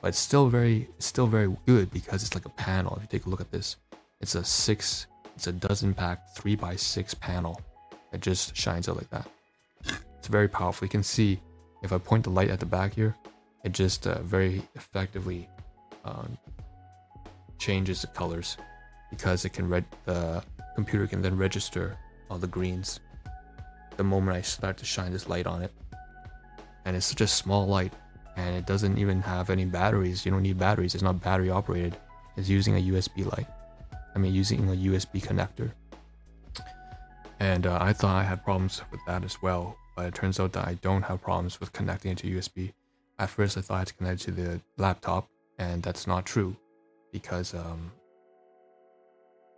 but 0.00 0.06
it's 0.06 0.20
still 0.20 0.48
very, 0.48 0.88
still 1.00 1.26
very 1.26 1.52
good 1.66 1.90
because 1.90 2.22
it's 2.22 2.36
like 2.36 2.46
a 2.46 2.50
panel. 2.50 2.94
If 2.98 3.02
you 3.02 3.08
take 3.18 3.26
a 3.26 3.30
look 3.30 3.40
at 3.40 3.50
this, 3.50 3.78
it's 4.20 4.36
a 4.36 4.44
six, 4.44 5.08
it's 5.34 5.48
a 5.48 5.52
dozen 5.52 5.92
pack 5.92 6.36
three 6.36 6.54
by 6.54 6.76
six 6.76 7.14
panel 7.14 7.60
that 8.12 8.20
just 8.20 8.54
shines 8.54 8.88
out 8.88 8.96
like 8.96 9.10
that. 9.10 9.28
It's 10.18 10.28
very 10.28 10.46
powerful. 10.46 10.86
You 10.86 10.90
can 10.90 11.02
see 11.02 11.40
if 11.82 11.92
I 11.92 11.98
point 11.98 12.24
the 12.24 12.30
light 12.30 12.50
at 12.50 12.60
the 12.60 12.66
back 12.66 12.94
here, 12.94 13.14
it 13.64 13.72
just 13.72 14.06
uh, 14.06 14.22
very 14.22 14.62
effectively 14.74 15.48
um, 16.04 16.38
changes 17.58 18.02
the 18.02 18.08
colors 18.08 18.56
because 19.10 19.44
it 19.44 19.50
can 19.50 19.68
read 19.68 19.84
the 20.04 20.42
computer 20.74 21.06
can 21.06 21.22
then 21.22 21.36
register 21.36 21.96
all 22.30 22.38
the 22.38 22.46
greens 22.46 23.00
the 23.96 24.04
moment 24.04 24.36
I 24.36 24.42
start 24.42 24.76
to 24.78 24.84
shine 24.84 25.12
this 25.12 25.28
light 25.28 25.46
on 25.46 25.60
it. 25.62 25.72
And 26.84 26.96
it's 26.96 27.06
such 27.06 27.20
a 27.20 27.26
small 27.26 27.66
light 27.66 27.92
and 28.36 28.54
it 28.54 28.64
doesn't 28.64 28.96
even 28.96 29.20
have 29.20 29.50
any 29.50 29.64
batteries. 29.64 30.24
You 30.24 30.30
don't 30.30 30.42
need 30.42 30.58
batteries. 30.58 30.94
It's 30.94 31.02
not 31.02 31.20
battery 31.20 31.50
operated. 31.50 31.96
It's 32.36 32.48
using 32.48 32.76
a 32.76 32.92
USB 32.92 33.26
light. 33.26 33.48
I 34.14 34.18
mean, 34.18 34.32
using 34.32 34.68
a 34.68 34.76
USB 34.76 35.20
connector. 35.20 35.72
And 37.40 37.66
uh, 37.66 37.78
I 37.80 37.92
thought 37.92 38.14
I 38.14 38.22
had 38.22 38.44
problems 38.44 38.80
with 38.92 39.00
that 39.06 39.24
as 39.24 39.42
well, 39.42 39.76
but 39.98 40.06
it 40.06 40.14
turns 40.14 40.38
out 40.38 40.52
that 40.52 40.64
I 40.64 40.74
don't 40.74 41.02
have 41.02 41.20
problems 41.20 41.58
with 41.58 41.72
connecting 41.72 42.12
it 42.12 42.18
to 42.18 42.28
USB. 42.28 42.72
At 43.18 43.30
first, 43.30 43.58
I 43.58 43.62
thought 43.62 43.74
I 43.74 43.78
had 43.78 43.88
to 43.88 43.94
connect 43.94 44.20
it 44.20 44.24
to 44.26 44.30
the 44.30 44.60
laptop, 44.76 45.28
and 45.58 45.82
that's 45.82 46.06
not 46.06 46.24
true 46.24 46.54
because, 47.10 47.52
um, 47.52 47.90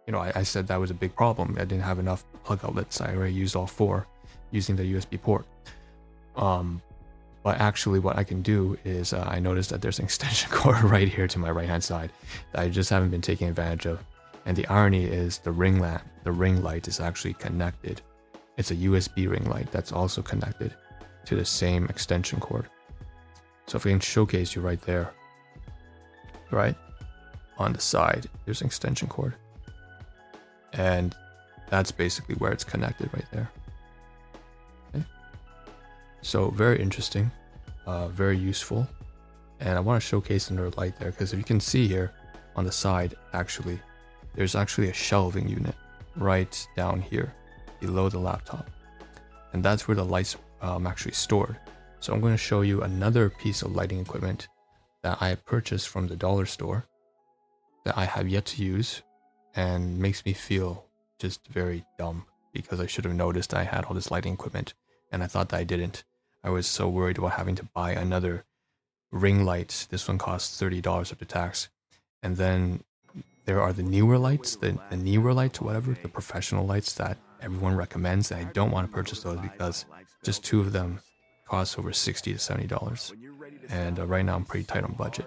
you 0.06 0.14
know, 0.14 0.18
I, 0.18 0.32
I 0.36 0.42
said 0.42 0.66
that 0.68 0.80
was 0.80 0.90
a 0.90 0.94
big 0.94 1.14
problem. 1.14 1.56
I 1.58 1.66
didn't 1.66 1.82
have 1.82 1.98
enough 1.98 2.24
plug 2.42 2.60
outlets. 2.64 3.02
I 3.02 3.14
already 3.14 3.34
used 3.34 3.54
all 3.54 3.66
four 3.66 4.06
using 4.50 4.76
the 4.76 4.94
USB 4.94 5.20
port. 5.20 5.44
Um, 6.36 6.80
but 7.42 7.60
actually, 7.60 7.98
what 7.98 8.16
I 8.16 8.24
can 8.24 8.40
do 8.40 8.78
is 8.82 9.12
uh, 9.12 9.26
I 9.28 9.40
noticed 9.40 9.68
that 9.68 9.82
there's 9.82 9.98
an 9.98 10.04
extension 10.10 10.50
cord 10.50 10.82
right 10.84 11.06
here 11.06 11.28
to 11.28 11.38
my 11.38 11.50
right 11.50 11.68
hand 11.68 11.84
side 11.84 12.12
that 12.52 12.62
I 12.62 12.70
just 12.70 12.88
haven't 12.88 13.10
been 13.10 13.20
taking 13.20 13.50
advantage 13.50 13.84
of. 13.84 14.02
And 14.46 14.56
the 14.56 14.66
irony 14.68 15.04
is 15.04 15.36
the 15.36 15.52
ring 15.52 15.80
lamp, 15.80 16.02
the 16.24 16.32
ring 16.32 16.62
light 16.62 16.88
is 16.88 16.98
actually 16.98 17.34
connected. 17.34 18.00
It's 18.60 18.70
a 18.70 18.76
USB 18.76 19.26
ring 19.26 19.46
light 19.46 19.72
that's 19.72 19.90
also 19.90 20.20
connected 20.20 20.74
to 21.24 21.34
the 21.34 21.46
same 21.46 21.86
extension 21.86 22.40
cord. 22.40 22.66
So 23.66 23.76
if 23.76 23.86
we 23.86 23.90
can 23.90 24.00
showcase 24.00 24.54
you 24.54 24.60
right 24.60 24.82
there, 24.82 25.14
right? 26.50 26.74
On 27.56 27.72
the 27.72 27.80
side, 27.80 28.26
there's 28.44 28.60
an 28.60 28.66
extension 28.66 29.08
cord. 29.08 29.32
And 30.74 31.16
that's 31.70 31.90
basically 31.90 32.34
where 32.34 32.52
it's 32.52 32.62
connected 32.62 33.08
right 33.14 33.24
there. 33.32 33.50
Okay. 34.94 35.06
So 36.20 36.50
very 36.50 36.82
interesting, 36.82 37.30
uh, 37.86 38.08
very 38.08 38.36
useful. 38.36 38.86
And 39.60 39.78
I 39.78 39.80
want 39.80 40.02
to 40.02 40.06
showcase 40.06 40.50
another 40.50 40.68
light 40.76 40.98
there 40.98 41.12
because 41.12 41.32
if 41.32 41.38
you 41.38 41.46
can 41.46 41.60
see 41.60 41.88
here 41.88 42.12
on 42.56 42.66
the 42.66 42.72
side, 42.72 43.14
actually, 43.32 43.80
there's 44.34 44.54
actually 44.54 44.90
a 44.90 44.92
shelving 44.92 45.48
unit 45.48 45.74
right 46.14 46.68
down 46.76 47.00
here 47.00 47.32
below 47.80 48.08
the 48.08 48.18
laptop. 48.18 48.70
And 49.52 49.64
that's 49.64 49.88
where 49.88 49.96
the 49.96 50.04
lights 50.04 50.36
um, 50.60 50.86
actually 50.86 51.12
stored. 51.14 51.56
So 52.00 52.12
I'm 52.12 52.20
going 52.20 52.34
to 52.34 52.38
show 52.38 52.62
you 52.62 52.82
another 52.82 53.28
piece 53.30 53.62
of 53.62 53.74
lighting 53.74 54.00
equipment 54.00 54.48
that 55.02 55.20
I 55.20 55.34
purchased 55.34 55.88
from 55.88 56.06
the 56.06 56.16
dollar 56.16 56.46
store 56.46 56.86
that 57.84 57.96
I 57.96 58.04
have 58.04 58.28
yet 58.28 58.44
to 58.46 58.64
use 58.64 59.02
and 59.54 59.98
makes 59.98 60.24
me 60.24 60.32
feel 60.32 60.84
just 61.18 61.46
very 61.48 61.84
dumb 61.98 62.26
because 62.52 62.80
I 62.80 62.86
should 62.86 63.04
have 63.04 63.14
noticed 63.14 63.54
I 63.54 63.64
had 63.64 63.84
all 63.84 63.94
this 63.94 64.10
lighting 64.10 64.32
equipment 64.32 64.74
and 65.12 65.22
I 65.22 65.26
thought 65.26 65.48
that 65.50 65.60
I 65.60 65.64
didn't. 65.64 66.04
I 66.42 66.50
was 66.50 66.66
so 66.66 66.88
worried 66.88 67.18
about 67.18 67.32
having 67.32 67.54
to 67.56 67.64
buy 67.64 67.92
another 67.92 68.44
ring 69.10 69.44
light. 69.44 69.86
This 69.90 70.06
one 70.08 70.18
costs 70.18 70.60
$30 70.60 71.12
after 71.12 71.24
tax. 71.24 71.68
And 72.22 72.36
then 72.36 72.82
there 73.44 73.60
are 73.60 73.72
the 73.72 73.82
newer 73.82 74.18
lights, 74.18 74.56
the, 74.56 74.78
the 74.90 74.96
newer 74.96 75.32
lights, 75.32 75.60
whatever, 75.60 75.96
the 76.02 76.08
professional 76.08 76.66
lights 76.66 76.92
that 76.94 77.18
everyone 77.40 77.76
recommends. 77.76 78.32
I 78.32 78.44
don't 78.44 78.70
want 78.70 78.88
to 78.88 78.92
purchase 78.92 79.22
those 79.22 79.40
because 79.40 79.86
just 80.22 80.44
two 80.44 80.60
of 80.60 80.72
them 80.72 81.00
cost 81.48 81.78
over 81.78 81.92
60 81.92 82.32
to 82.32 82.38
70 82.38 82.66
dollars. 82.66 83.12
And 83.68 83.98
uh, 83.98 84.06
right 84.06 84.24
now 84.24 84.36
I'm 84.36 84.44
pretty 84.44 84.64
tight 84.64 84.84
on 84.84 84.92
budget. 84.92 85.26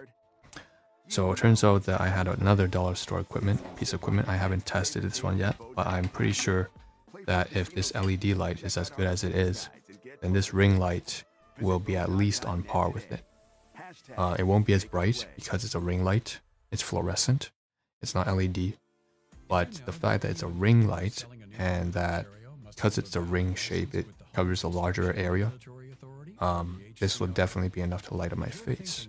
So 1.08 1.32
it 1.32 1.38
turns 1.38 1.64
out 1.64 1.84
that 1.84 2.00
I 2.00 2.08
had 2.08 2.28
another 2.28 2.68
dollar 2.68 2.96
store 2.96 3.20
equipment, 3.20 3.62
piece 3.76 3.94
of 3.94 4.00
equipment. 4.00 4.30
I 4.30 4.38
haven't 4.38 4.66
tested 4.66 5.04
this 5.04 5.22
one 5.22 5.38
yet, 5.38 5.56
but 5.76 5.86
I'm 5.86 6.08
pretty 6.08 6.32
sure 6.32 6.70
that 7.26 7.56
if 7.56 7.74
this 7.74 7.94
LED 7.94 8.26
light 8.38 8.64
is 8.64 8.78
as 8.78 8.90
good 8.90 9.06
as 9.06 9.24
it 9.24 9.36
is, 9.36 9.70
then 10.22 10.34
this 10.34 10.54
ring 10.54 10.80
light 10.80 11.24
will 11.60 11.80
be 11.80 11.96
at 11.98 12.10
least 12.10 12.46
on 12.46 12.64
par 12.64 12.90
with 12.90 13.12
it. 13.12 13.22
Uh, 14.18 14.36
it 14.40 14.44
won't 14.44 14.66
be 14.66 14.74
as 14.74 14.86
bright 14.86 15.26
because 15.36 15.64
it's 15.64 15.76
a 15.76 15.80
ring 15.80 16.04
light. 16.04 16.40
It's 16.72 16.82
fluorescent, 16.82 17.52
It's 18.04 18.14
not 18.14 18.28
LED, 18.28 18.74
but 19.48 19.72
the 19.86 19.94
fact 19.94 20.22
that 20.22 20.32
it's 20.32 20.44
a 20.44 20.48
ring 20.48 20.88
light 20.88 21.26
and 21.58 21.94
that 21.94 22.28
because 22.68 22.98
it's 22.98 23.16
a 23.16 23.22
ring 23.22 23.56
shape, 23.56 23.96
it 23.96 24.06
covers 24.34 24.64
a 24.64 24.68
larger 24.68 25.14
area. 25.14 25.52
Um, 26.40 26.82
this 27.00 27.20
will 27.20 27.28
definitely 27.28 27.70
be 27.70 27.82
enough 27.82 28.02
to 28.10 28.14
light 28.16 28.34
up 28.34 28.38
my 28.38 28.50
face. 28.50 29.08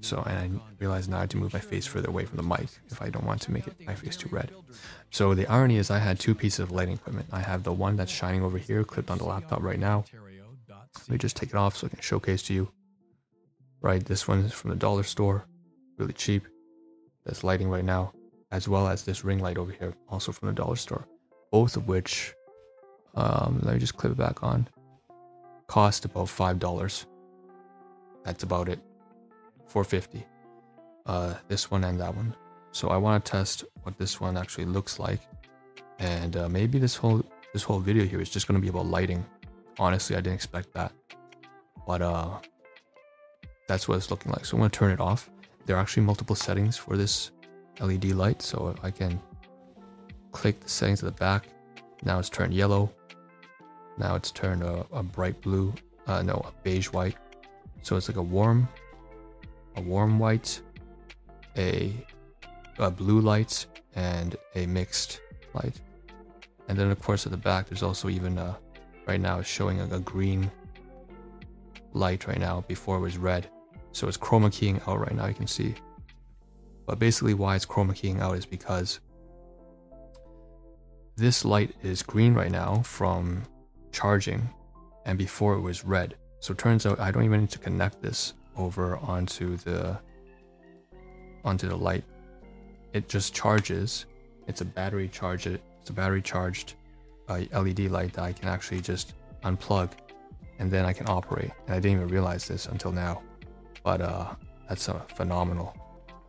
So, 0.00 0.22
and 0.26 0.38
I 0.38 0.74
realized 0.78 1.10
now 1.10 1.18
I 1.18 1.20
have 1.20 1.30
to 1.30 1.36
move 1.36 1.52
my 1.52 1.60
face 1.60 1.86
further 1.86 2.08
away 2.08 2.24
from 2.24 2.36
the 2.36 2.42
mic 2.42 2.68
if 2.90 3.00
I 3.02 3.10
don't 3.10 3.24
want 3.24 3.42
to 3.42 3.52
make 3.52 3.66
it 3.66 3.74
my 3.86 3.94
face 3.94 4.16
too 4.16 4.28
red. 4.30 4.50
So 5.10 5.34
the 5.34 5.46
irony 5.46 5.76
is 5.76 5.90
I 5.90 5.98
had 5.98 6.18
two 6.18 6.34
pieces 6.34 6.60
of 6.60 6.70
lighting 6.70 6.94
equipment. 6.94 7.28
I 7.32 7.40
have 7.40 7.62
the 7.62 7.72
one 7.72 7.96
that's 7.96 8.12
shining 8.12 8.42
over 8.42 8.58
here, 8.58 8.84
clipped 8.84 9.10
on 9.10 9.18
the 9.18 9.24
laptop 9.24 9.62
right 9.62 9.78
now. 9.78 10.04
Let 10.68 11.08
me 11.08 11.18
just 11.18 11.36
take 11.36 11.50
it 11.50 11.56
off 11.56 11.76
so 11.76 11.86
I 11.86 11.90
can 11.90 12.00
showcase 12.00 12.42
to 12.44 12.54
you. 12.54 12.70
Right, 13.80 14.04
this 14.04 14.26
one 14.26 14.40
is 14.40 14.52
from 14.52 14.70
the 14.70 14.76
dollar 14.76 15.02
store, 15.02 15.46
really 15.98 16.14
cheap. 16.14 16.46
That's 17.24 17.44
lighting 17.44 17.68
right 17.68 17.84
now, 17.84 18.12
as 18.52 18.68
well 18.68 18.88
as 18.88 19.04
this 19.04 19.24
ring 19.24 19.38
light 19.38 19.58
over 19.58 19.72
here, 19.72 19.94
also 20.08 20.32
from 20.32 20.48
the 20.48 20.54
dollar 20.54 20.76
store. 20.76 21.06
Both 21.50 21.76
of 21.76 21.88
which, 21.88 22.34
um, 23.14 23.60
let 23.62 23.74
me 23.74 23.80
just 23.80 23.96
clip 23.96 24.12
it 24.12 24.18
back 24.18 24.42
on, 24.42 24.68
cost 25.66 26.04
about 26.04 26.28
five 26.28 26.58
dollars. 26.58 27.06
That's 28.24 28.42
about 28.42 28.68
it. 28.68 28.80
450 29.68 30.24
uh, 31.06 31.34
this 31.48 31.70
one 31.70 31.84
and 31.84 32.00
that 32.00 32.14
one 32.14 32.34
so 32.70 32.88
i 32.88 32.96
want 32.96 33.24
to 33.24 33.30
test 33.30 33.64
what 33.82 33.98
this 33.98 34.20
one 34.20 34.36
actually 34.36 34.64
looks 34.64 34.98
like 34.98 35.20
and 35.98 36.36
uh, 36.36 36.48
maybe 36.48 36.78
this 36.78 36.96
whole 36.96 37.24
this 37.52 37.62
whole 37.62 37.78
video 37.78 38.04
here 38.04 38.20
is 38.20 38.30
just 38.30 38.46
going 38.46 38.54
to 38.54 38.62
be 38.62 38.68
about 38.68 38.86
lighting 38.86 39.24
honestly 39.78 40.16
i 40.16 40.20
didn't 40.20 40.34
expect 40.34 40.72
that 40.72 40.92
but 41.86 42.02
uh 42.02 42.38
that's 43.66 43.88
what 43.88 43.96
it's 43.96 44.10
looking 44.10 44.32
like 44.32 44.44
so 44.44 44.56
i'm 44.56 44.60
going 44.60 44.70
to 44.70 44.78
turn 44.78 44.92
it 44.92 45.00
off 45.00 45.30
there 45.66 45.76
are 45.76 45.80
actually 45.80 46.02
multiple 46.02 46.36
settings 46.36 46.76
for 46.76 46.96
this 46.96 47.30
led 47.80 48.04
light 48.14 48.40
so 48.40 48.74
i 48.82 48.90
can 48.90 49.20
click 50.32 50.60
the 50.60 50.68
settings 50.68 51.02
at 51.02 51.06
the 51.06 51.18
back 51.20 51.48
now 52.04 52.18
it's 52.18 52.30
turned 52.30 52.54
yellow 52.54 52.90
now 53.98 54.14
it's 54.14 54.30
turned 54.30 54.62
a, 54.62 54.86
a 54.92 55.02
bright 55.02 55.40
blue 55.40 55.72
uh, 56.06 56.22
no 56.22 56.34
a 56.34 56.52
beige 56.62 56.90
white 56.90 57.16
so 57.82 57.96
it's 57.96 58.08
like 58.08 58.16
a 58.16 58.22
warm 58.22 58.68
a 59.76 59.80
warm 59.80 60.18
white, 60.18 60.60
a, 61.56 61.92
a 62.78 62.90
blue 62.90 63.20
light, 63.20 63.66
and 63.94 64.36
a 64.54 64.66
mixed 64.66 65.20
light. 65.54 65.80
And 66.68 66.78
then, 66.78 66.90
of 66.90 67.00
course, 67.00 67.26
at 67.26 67.32
the 67.32 67.38
back, 67.38 67.68
there's 67.68 67.82
also 67.82 68.08
even 68.08 68.38
a, 68.38 68.56
right 69.06 69.20
now, 69.20 69.40
it's 69.40 69.48
showing 69.48 69.80
a, 69.80 69.84
a 69.94 70.00
green 70.00 70.50
light 71.92 72.26
right 72.26 72.38
now 72.38 72.64
before 72.66 72.96
it 72.96 73.00
was 73.00 73.18
red. 73.18 73.48
So 73.94 74.08
it's 74.08 74.16
chroma 74.16 74.52
keying 74.52 74.80
out 74.88 74.98
right 74.98 75.14
now, 75.14 75.26
you 75.26 75.34
can 75.34 75.46
see. 75.46 75.76
But 76.84 76.98
basically, 76.98 77.32
why 77.34 77.54
it's 77.54 77.64
chroma 77.64 77.94
keying 77.94 78.20
out 78.20 78.36
is 78.36 78.44
because 78.44 78.98
this 81.16 81.44
light 81.44 81.76
is 81.82 82.02
green 82.02 82.34
right 82.34 82.50
now 82.50 82.82
from 82.82 83.44
charging, 83.92 84.48
and 85.06 85.16
before 85.16 85.54
it 85.54 85.60
was 85.60 85.84
red. 85.84 86.16
So 86.40 86.52
it 86.52 86.58
turns 86.58 86.86
out 86.86 86.98
I 86.98 87.12
don't 87.12 87.22
even 87.24 87.42
need 87.42 87.50
to 87.50 87.58
connect 87.60 88.02
this 88.02 88.34
over 88.56 88.96
onto 88.98 89.56
the 89.58 89.96
onto 91.44 91.68
the 91.68 91.76
light. 91.76 92.02
It 92.94 93.08
just 93.08 93.32
charges. 93.32 94.06
It's 94.48 94.60
a 94.60 94.64
battery 94.64 95.08
charge. 95.08 95.46
It's 95.46 95.90
a 95.90 95.92
battery 95.92 96.20
charged 96.20 96.74
uh, 97.28 97.42
LED 97.52 97.90
light 97.90 98.12
that 98.14 98.24
I 98.24 98.32
can 98.32 98.48
actually 98.48 98.80
just 98.80 99.14
unplug, 99.44 99.92
and 100.58 100.68
then 100.68 100.84
I 100.84 100.92
can 100.92 101.08
operate. 101.08 101.52
And 101.66 101.76
I 101.76 101.78
didn't 101.78 101.98
even 101.98 102.08
realize 102.08 102.48
this 102.48 102.66
until 102.66 102.90
now, 102.90 103.22
but 103.84 104.00
uh, 104.00 104.34
that's 104.68 104.88
a 104.88 105.00
phenomenal 105.14 105.76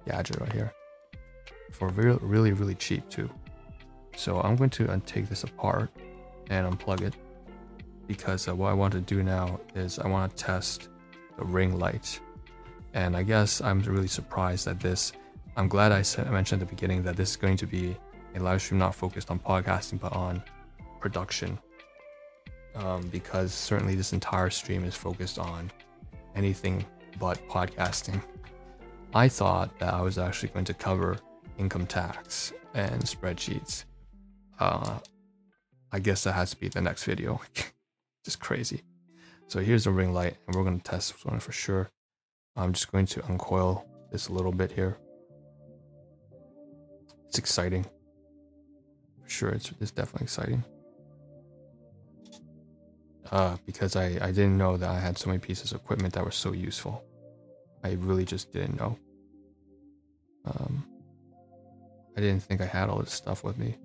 gadget 0.07 0.39
right 0.39 0.53
here 0.53 0.71
for 1.71 1.89
really, 1.89 2.19
really, 2.21 2.51
really 2.51 2.75
cheap 2.75 3.09
too. 3.09 3.29
So 4.15 4.39
I'm 4.41 4.55
going 4.55 4.69
to 4.71 5.01
take 5.05 5.27
this 5.27 5.43
apart 5.43 5.89
and 6.49 6.71
unplug 6.71 7.01
it 7.01 7.15
because 8.07 8.47
uh, 8.47 8.55
what 8.55 8.69
I 8.69 8.73
want 8.73 8.93
to 8.93 9.01
do 9.01 9.23
now 9.23 9.59
is 9.73 9.99
I 9.99 10.07
want 10.07 10.35
to 10.35 10.43
test 10.43 10.89
the 11.37 11.45
ring 11.45 11.79
light. 11.79 12.19
And 12.93 13.17
I 13.17 13.23
guess 13.23 13.61
I'm 13.61 13.81
really 13.81 14.07
surprised 14.07 14.65
that 14.65 14.79
this. 14.79 15.11
I'm 15.57 15.67
glad 15.67 15.91
I 15.91 16.03
I 16.21 16.29
mentioned 16.29 16.61
at 16.61 16.67
the 16.67 16.75
beginning 16.75 17.03
that 17.03 17.15
this 17.15 17.31
is 17.31 17.35
going 17.35 17.57
to 17.57 17.65
be 17.65 17.97
a 18.35 18.39
live 18.39 18.61
stream 18.61 18.79
not 18.79 18.93
focused 18.93 19.31
on 19.31 19.39
podcasting 19.39 19.99
but 19.99 20.13
on 20.13 20.43
production. 20.99 21.57
Um, 22.75 23.07
because 23.07 23.53
certainly 23.53 23.95
this 23.95 24.11
entire 24.11 24.49
stream 24.49 24.83
is 24.83 24.95
focused 24.95 25.39
on 25.39 25.71
anything 26.35 26.85
but 27.19 27.39
podcasting. 27.47 28.21
I 29.13 29.29
thought 29.29 29.77
that 29.79 29.93
I 29.93 30.01
was 30.01 30.17
actually 30.17 30.49
going 30.49 30.65
to 30.65 30.73
cover 30.73 31.17
income 31.57 31.85
tax 31.85 32.53
and 32.73 33.01
spreadsheets. 33.03 33.85
Uh, 34.59 34.99
I 35.91 35.99
guess 35.99 36.23
that 36.23 36.33
has 36.33 36.51
to 36.51 36.57
be 36.57 36.67
the 36.67 36.81
next 36.81 37.05
video. 37.05 37.41
Just 38.25 38.39
crazy. 38.39 38.81
So 39.47 39.59
here's 39.59 39.83
the 39.83 39.91
ring 39.91 40.13
light, 40.13 40.37
and 40.47 40.55
we're 40.55 40.63
going 40.63 40.79
to 40.79 40.91
test 40.91 41.13
this 41.13 41.25
one 41.25 41.39
for 41.39 41.51
sure. 41.51 41.91
I'm 42.55 42.73
just 42.73 42.91
going 42.91 43.05
to 43.07 43.21
uncoil 43.27 43.85
this 44.11 44.29
a 44.29 44.33
little 44.33 44.51
bit 44.51 44.71
here. 44.71 44.97
It's 47.27 47.37
exciting. 47.37 47.85
For 49.21 49.29
sure, 49.29 49.49
it's, 49.49 49.71
it's 49.79 49.91
definitely 49.91 50.23
exciting. 50.23 50.63
Uh, 53.31 53.57
because 53.65 53.95
I, 53.95 54.17
I 54.21 54.31
didn't 54.31 54.57
know 54.57 54.77
that 54.77 54.89
I 54.89 54.99
had 54.99 55.17
so 55.17 55.29
many 55.29 55.39
pieces 55.39 55.71
of 55.71 55.81
equipment 55.81 56.13
that 56.13 56.23
were 56.23 56.31
so 56.31 56.53
useful. 56.53 57.03
I 57.83 57.93
really 57.93 58.25
just 58.25 58.53
didn't 58.53 58.77
know. 58.77 58.97
Um, 60.45 60.85
I 62.15 62.21
didn't 62.21 62.43
think 62.43 62.61
I 62.61 62.65
had 62.65 62.89
all 62.89 62.99
this 62.99 63.11
stuff 63.11 63.43
with 63.43 63.57
me 63.57 63.75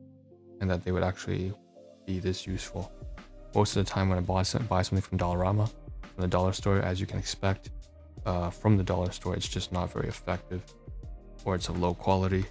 and 0.61 0.71
that 0.71 0.85
they 0.85 0.93
would 0.93 1.03
actually 1.03 1.55
be 2.07 2.19
this 2.19 2.47
useful 2.47 2.93
most 3.55 3.77
of 3.77 3.85
the 3.85 3.91
time 3.91 4.09
when 4.09 4.19
I 4.19 4.21
buy, 4.21 4.43
some, 4.43 4.65
buy 4.67 4.83
something 4.83 5.03
from 5.03 5.19
Dollarama, 5.19 5.69
from 5.69 6.23
the 6.23 6.29
dollar 6.29 6.53
store, 6.53 6.79
as 6.81 7.01
you 7.01 7.07
can 7.07 7.19
expect, 7.19 7.71
uh, 8.27 8.51
from 8.51 8.77
the 8.77 8.85
dollar 8.85 9.11
store, 9.11 9.35
it's 9.35 9.49
just 9.49 9.73
not 9.73 9.93
very 9.93 10.09
effective, 10.09 10.63
or 11.45 11.55
it's 11.55 11.69
of 11.69 11.79
low 11.81 11.95
quality. 11.95 12.45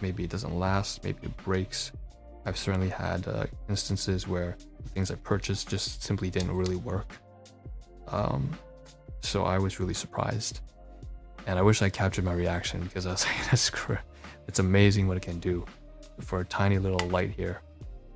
Maybe 0.00 0.24
it 0.24 0.30
doesn't 0.30 0.58
last. 0.58 1.02
Maybe 1.04 1.18
it 1.22 1.36
breaks. 1.38 1.92
I've 2.44 2.56
certainly 2.56 2.88
had 2.88 3.26
uh, 3.26 3.46
instances 3.68 4.28
where 4.28 4.56
things 4.86 5.10
I 5.10 5.16
purchased 5.16 5.68
just 5.68 6.02
simply 6.02 6.30
didn't 6.30 6.56
really 6.56 6.76
work. 6.76 7.12
Um, 8.08 8.50
so 9.20 9.44
I 9.44 9.58
was 9.58 9.80
really 9.80 9.94
surprised, 9.94 10.60
and 11.46 11.58
I 11.58 11.62
wish 11.62 11.82
I 11.82 11.90
captured 11.90 12.24
my 12.24 12.32
reaction 12.32 12.80
because 12.80 13.06
I 13.06 13.12
was 13.12 13.24
like, 13.26 13.50
"That's 13.50 13.70
it's 14.46 14.58
amazing 14.58 15.08
what 15.08 15.16
it 15.16 15.22
can 15.22 15.40
do 15.40 15.66
for 16.20 16.40
a 16.40 16.44
tiny 16.44 16.78
little 16.78 17.06
light 17.08 17.30
here." 17.30 17.60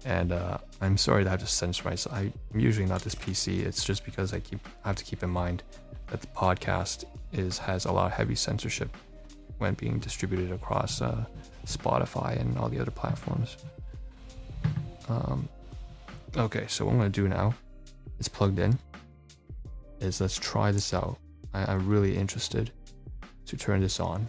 and 0.04 0.32
uh, 0.32 0.58
I'm 0.80 0.96
sorry 0.96 1.24
to 1.24 1.30
have 1.30 1.40
to 1.40 1.46
censor 1.46 1.84
myself. 1.84 2.14
I, 2.14 2.32
am 2.52 2.60
usually 2.60 2.86
not 2.86 3.02
this 3.02 3.14
PC. 3.14 3.64
It's 3.64 3.84
just 3.84 4.04
because 4.04 4.32
I 4.32 4.40
keep 4.40 4.60
I 4.84 4.88
have 4.88 4.96
to 4.96 5.04
keep 5.04 5.22
in 5.22 5.30
mind 5.30 5.62
that 6.08 6.20
the 6.20 6.26
podcast 6.28 7.04
is 7.32 7.58
has 7.58 7.84
a 7.84 7.92
lot 7.92 8.06
of 8.06 8.12
heavy 8.12 8.34
censorship 8.34 8.94
when 9.58 9.74
being 9.74 9.98
distributed 9.98 10.50
across 10.50 11.00
uh, 11.00 11.24
Spotify 11.66 12.40
and 12.40 12.58
all 12.58 12.68
the 12.68 12.80
other 12.80 12.90
platforms. 12.90 13.56
Um, 15.08 15.48
okay, 16.36 16.66
so 16.68 16.84
what 16.84 16.92
I'm 16.92 16.98
gonna 16.98 17.10
do 17.10 17.28
now 17.28 17.54
it's 18.22 18.28
plugged 18.28 18.60
in. 18.60 18.78
Is 19.98 20.20
let's 20.20 20.38
try 20.38 20.70
this 20.70 20.94
out. 20.94 21.18
I, 21.52 21.72
I'm 21.72 21.88
really 21.88 22.16
interested 22.16 22.70
to 23.46 23.56
turn 23.56 23.80
this 23.80 23.98
on. 23.98 24.28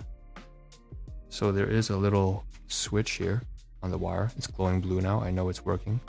So 1.29 1.51
there 1.51 1.69
is 1.69 1.91
a 1.91 1.97
little 1.97 2.43
switch 2.67 3.11
here 3.11 3.43
on 3.83 3.91
the 3.91 3.97
wire. 3.99 4.31
It's 4.35 4.47
glowing 4.47 4.81
blue 4.81 4.99
now. 4.99 5.21
I 5.21 5.29
know 5.29 5.49
it's 5.49 5.63
working. 5.63 5.99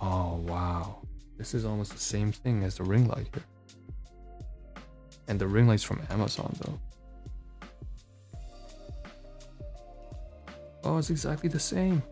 Oh, 0.00 0.42
wow. 0.48 0.98
This 1.38 1.54
is 1.54 1.64
almost 1.64 1.92
the 1.92 1.98
same 1.98 2.32
thing 2.32 2.64
as 2.64 2.76
the 2.76 2.82
ring 2.82 3.06
light 3.06 3.28
here. 3.32 3.44
And 5.28 5.40
the 5.40 5.46
ring 5.46 5.68
light's 5.68 5.84
from 5.84 6.02
Amazon 6.10 6.56
though. 6.60 6.80
Oh, 10.82 10.98
it's 10.98 11.10
exactly 11.10 11.48
the 11.48 11.60
same. 11.60 12.02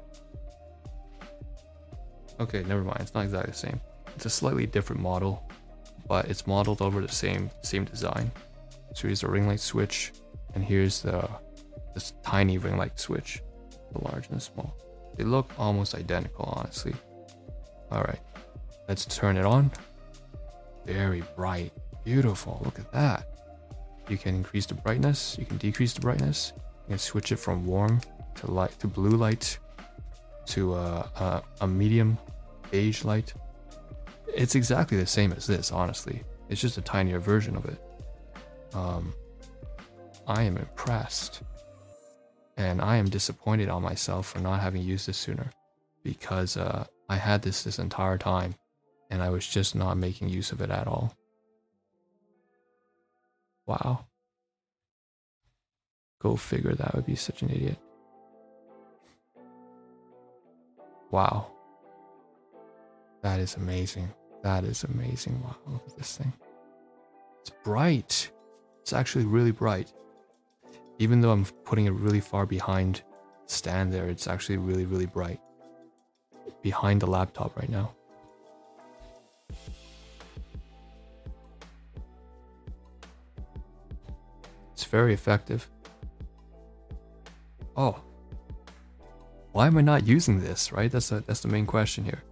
Okay, 2.41 2.63
never 2.65 2.83
mind. 2.83 3.01
It's 3.01 3.15
not 3.15 3.25
exactly 3.25 3.51
the 3.51 3.57
same. 3.59 3.81
It's 4.15 4.27
a 4.27 4.31
slightly 4.31 4.67
different 4.67 5.03
model, 5.03 5.49
but 6.07 6.27
it's 6.29 6.47
modeled 6.47 6.83
over 6.83 7.01
the 7.01 7.09
same 7.09 7.51
same 7.63 7.85
design. 7.85 8.31
So 8.95 9.09
here's 9.09 9.21
the 9.21 9.29
ring 9.29 9.47
light 9.47 9.61
switch, 9.61 10.13
and 10.55 10.65
here's 10.65 11.03
the 11.03 11.29
this 11.95 12.13
tiny 12.23 12.59
ring 12.59 12.77
light 12.77 12.99
switch 12.99 13.43
the 13.93 14.05
large 14.05 14.29
and 14.29 14.37
the 14.37 14.41
small. 14.41 14.77
They 15.17 15.25
look 15.25 15.51
almost 15.59 15.95
identical, 15.95 16.53
honestly. 16.57 16.95
Alright, 17.91 18.21
let's 18.89 19.05
turn 19.07 19.37
it 19.37 19.45
on. 19.45 19.71
Very 20.87 21.23
bright. 21.37 21.73
Beautiful. 22.05 22.61
Look 22.65 22.79
at 22.79 22.93
that. 22.93 23.27
You 24.09 24.17
can 24.17 24.35
increase 24.35 24.67
the 24.67 24.75
brightness, 24.75 25.37
you 25.39 25.45
can 25.45 25.59
decrease 25.59 25.93
the 25.93 26.01
brightness, 26.01 26.53
you 26.57 26.93
can 26.93 26.99
switch 26.99 27.33
it 27.33 27.37
from 27.37 27.67
warm 27.67 28.01
to 28.37 28.51
light 28.51 28.79
to 28.79 28.87
blue 28.87 29.17
light 29.17 29.59
to 30.47 30.73
uh, 30.75 31.07
uh, 31.17 31.41
a 31.61 31.67
medium 31.67 32.17
beige 32.71 33.05
light. 33.05 33.35
It's 34.35 34.55
exactly 34.55 34.99
the 34.99 35.07
same 35.07 35.33
as 35.33 35.47
this, 35.47 35.73
honestly. 35.73 36.23
It's 36.49 36.61
just 36.61 36.79
a 36.79 36.83
tinier 36.83 37.19
version 37.19 37.57
of 37.57 37.65
it. 37.67 37.81
Um, 38.75 39.15
I 40.27 40.43
am 40.43 40.57
impressed 40.59 41.43
And 42.59 42.83
I 42.83 42.97
am 42.97 43.09
disappointed 43.09 43.69
on 43.69 43.83
myself 43.83 44.27
for 44.27 44.41
not 44.41 44.61
having 44.61 44.83
used 44.83 45.07
this 45.07 45.17
sooner 45.17 45.51
because 46.03 46.57
uh, 46.57 46.87
I 47.09 47.17
had 47.17 47.43
this 47.43 47.63
this 47.63 47.79
entire 47.79 48.19
time 48.19 48.57
and 49.11 49.23
I 49.23 49.31
was 49.31 49.47
just 49.47 49.77
not 49.77 49.97
making 49.97 50.29
use 50.29 50.51
of 50.53 50.61
it 50.61 50.71
at 50.71 50.89
all. 50.89 51.15
Wow. 53.67 54.07
Go 56.21 56.37
figure, 56.37 56.75
that 56.75 56.95
would 56.95 57.07
be 57.07 57.15
such 57.15 57.43
an 57.43 57.51
idiot. 57.51 57.79
Wow. 61.13 61.53
That 63.23 63.41
is 63.41 63.57
amazing. 63.57 64.13
That 64.43 64.65
is 64.65 64.85
amazing. 64.85 65.43
Wow, 65.43 65.57
look 65.67 65.83
at 65.87 65.97
this 65.97 66.17
thing. 66.17 66.33
It's 67.41 67.51
bright. 67.65 68.31
It's 68.81 68.93
actually 68.93 69.25
really 69.25 69.51
bright. 69.51 69.93
Even 70.99 71.21
though 71.21 71.31
I'm 71.31 71.45
putting 71.65 71.87
it 71.87 71.93
really 71.93 72.21
far 72.21 72.47
behind 72.47 73.03
stand 73.47 73.93
there, 73.93 74.09
it's 74.09 74.27
actually 74.27 74.59
really, 74.59 74.85
really 74.85 75.07
bright. 75.07 75.41
Behind 76.63 77.01
the 77.01 77.07
laptop 77.07 77.57
right 77.57 77.69
now. 77.69 77.93
It's 84.73 84.85
very 84.85 85.13
effective. 85.13 85.69
Oh. 87.77 88.01
Why 89.53 89.67
am 89.67 89.77
I 89.79 89.83
not 89.83 90.07
using 90.07 90.41
this, 90.41 90.73
right? 90.73 90.91
That's, 90.91 91.11
a, 91.11 91.21
that's 91.21 91.41
the 91.41 91.49
main 91.49 91.67
question 91.67 92.05
here. 92.05 92.23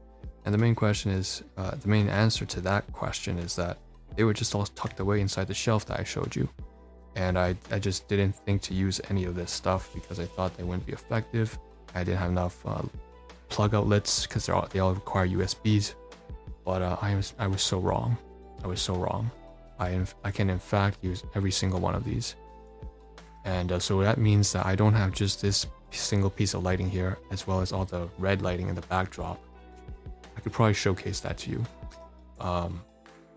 And 0.46 0.54
the 0.54 0.58
main 0.58 0.76
question 0.76 1.10
is, 1.10 1.42
uh, 1.56 1.72
the 1.74 1.88
main 1.88 2.08
answer 2.08 2.46
to 2.46 2.60
that 2.60 2.90
question 2.92 3.36
is 3.36 3.56
that 3.56 3.78
they 4.14 4.22
were 4.22 4.32
just 4.32 4.54
all 4.54 4.64
tucked 4.64 5.00
away 5.00 5.20
inside 5.20 5.48
the 5.48 5.54
shelf 5.54 5.84
that 5.86 5.98
I 5.98 6.04
showed 6.04 6.36
you. 6.36 6.48
And 7.16 7.36
I, 7.36 7.56
I 7.72 7.80
just 7.80 8.06
didn't 8.06 8.36
think 8.36 8.62
to 8.62 8.74
use 8.74 9.00
any 9.10 9.24
of 9.24 9.34
this 9.34 9.50
stuff 9.50 9.90
because 9.92 10.20
I 10.20 10.24
thought 10.24 10.56
they 10.56 10.62
wouldn't 10.62 10.86
be 10.86 10.92
effective. 10.92 11.58
I 11.96 12.04
didn't 12.04 12.18
have 12.18 12.30
enough 12.30 12.64
uh, 12.64 12.82
plug 13.48 13.74
outlets 13.74 14.24
because 14.24 14.46
they 14.46 14.78
all 14.78 14.94
require 14.94 15.26
USBs. 15.26 15.94
But 16.64 16.82
uh, 16.82 16.96
I 17.02 17.16
was 17.16 17.34
I 17.38 17.46
was 17.48 17.62
so 17.62 17.78
wrong. 17.78 18.16
I 18.62 18.68
was 18.68 18.80
so 18.80 18.94
wrong. 18.94 19.30
I 19.80 20.04
I 20.24 20.30
can 20.30 20.48
in 20.50 20.58
fact 20.58 20.98
use 21.02 21.24
every 21.34 21.50
single 21.52 21.80
one 21.80 21.94
of 21.94 22.04
these. 22.04 22.36
And 23.44 23.72
uh, 23.72 23.78
so 23.78 24.00
that 24.00 24.18
means 24.18 24.52
that 24.52 24.66
I 24.66 24.74
don't 24.74 24.94
have 24.94 25.12
just 25.12 25.42
this 25.42 25.66
single 25.90 26.30
piece 26.30 26.54
of 26.54 26.62
lighting 26.62 26.90
here, 26.90 27.18
as 27.30 27.46
well 27.46 27.60
as 27.60 27.72
all 27.72 27.84
the 27.84 28.08
red 28.18 28.42
lighting 28.42 28.68
in 28.68 28.74
the 28.74 28.82
backdrop. 28.82 29.40
I 30.36 30.40
could 30.40 30.52
probably 30.52 30.74
showcase 30.74 31.20
that 31.20 31.38
to 31.38 31.50
you. 31.50 31.64
Um, 32.40 32.82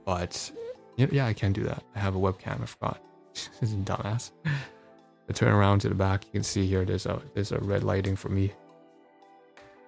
but 0.06 0.52
yeah, 0.98 1.26
I 1.26 1.34
can 1.34 1.54
do 1.54 1.64
that. 1.64 1.84
I 1.96 2.00
have 2.00 2.16
a 2.16 2.20
webcam. 2.20 2.62
I 2.62 2.66
forgot. 2.66 3.02
this 3.34 3.50
is 3.62 3.74
a 3.74 3.78
dumbass. 3.78 4.32
I 4.46 5.34
turn 5.34 5.54
around 5.54 5.80
to 5.80 5.90
the 5.90 5.96
back. 5.96 6.26
You 6.26 6.32
can 6.32 6.44
see 6.44 6.68
here. 6.68 6.84
There's 6.84 7.06
a 7.06 7.22
there's 7.34 7.52
a 7.52 7.60
red 7.60 7.84
lighting 7.84 8.16
for 8.16 8.30
me. 8.30 8.52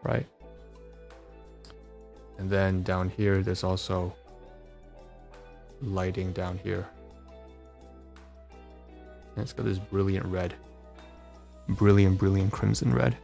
Right. 0.04 0.28
And 2.38 2.50
then 2.50 2.82
down 2.84 3.10
here, 3.10 3.44
there's 3.44 3.64
also 3.64 4.16
lighting 5.82 6.32
down 6.32 6.60
here. 6.64 6.88
And 9.36 9.44
it's 9.44 9.54
got 9.54 9.66
this 9.66 9.78
brilliant 9.78 10.26
red. 10.26 10.54
Brilliant, 11.70 12.18
brilliant 12.18 12.52
crimson 12.52 12.94
red. 12.94 13.18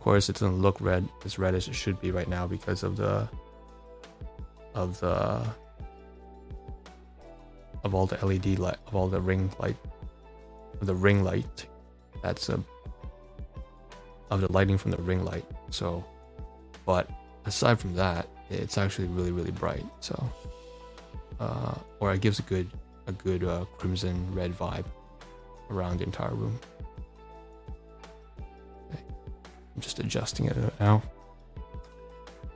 Course, 0.00 0.28
it 0.28 0.34
doesn't 0.34 0.60
look 0.60 0.80
red 0.80 1.06
as 1.24 1.38
red 1.38 1.54
as 1.54 1.68
it 1.68 1.74
should 1.74 2.00
be 2.00 2.10
right 2.10 2.28
now 2.28 2.46
because 2.46 2.82
of 2.82 2.96
the 2.96 3.28
of 4.74 4.98
the 5.00 5.46
of 7.84 7.94
all 7.94 8.06
the 8.06 8.24
LED 8.24 8.58
light 8.58 8.76
of 8.86 8.94
all 8.94 9.08
the 9.08 9.20
ring 9.20 9.50
light 9.58 9.76
the 10.80 10.94
ring 10.94 11.22
light 11.24 11.66
that's 12.22 12.48
a 12.48 12.62
of 14.30 14.40
the 14.40 14.52
lighting 14.52 14.78
from 14.78 14.92
the 14.92 14.96
ring 14.98 15.24
light. 15.24 15.44
So, 15.70 16.04
but 16.86 17.10
aside 17.44 17.80
from 17.80 17.94
that, 17.96 18.28
it's 18.48 18.78
actually 18.78 19.08
really 19.08 19.32
really 19.32 19.50
bright. 19.50 19.84
So, 20.00 20.32
uh, 21.38 21.74
or 21.98 22.12
it 22.12 22.20
gives 22.20 22.38
a 22.38 22.42
good 22.42 22.70
a 23.06 23.12
good 23.12 23.44
uh, 23.44 23.64
crimson 23.78 24.32
red 24.34 24.56
vibe 24.56 24.84
around 25.70 25.98
the 25.98 26.04
entire 26.04 26.34
room. 26.34 26.58
Adjusting 30.00 30.46
it 30.46 30.56
now. 30.80 31.02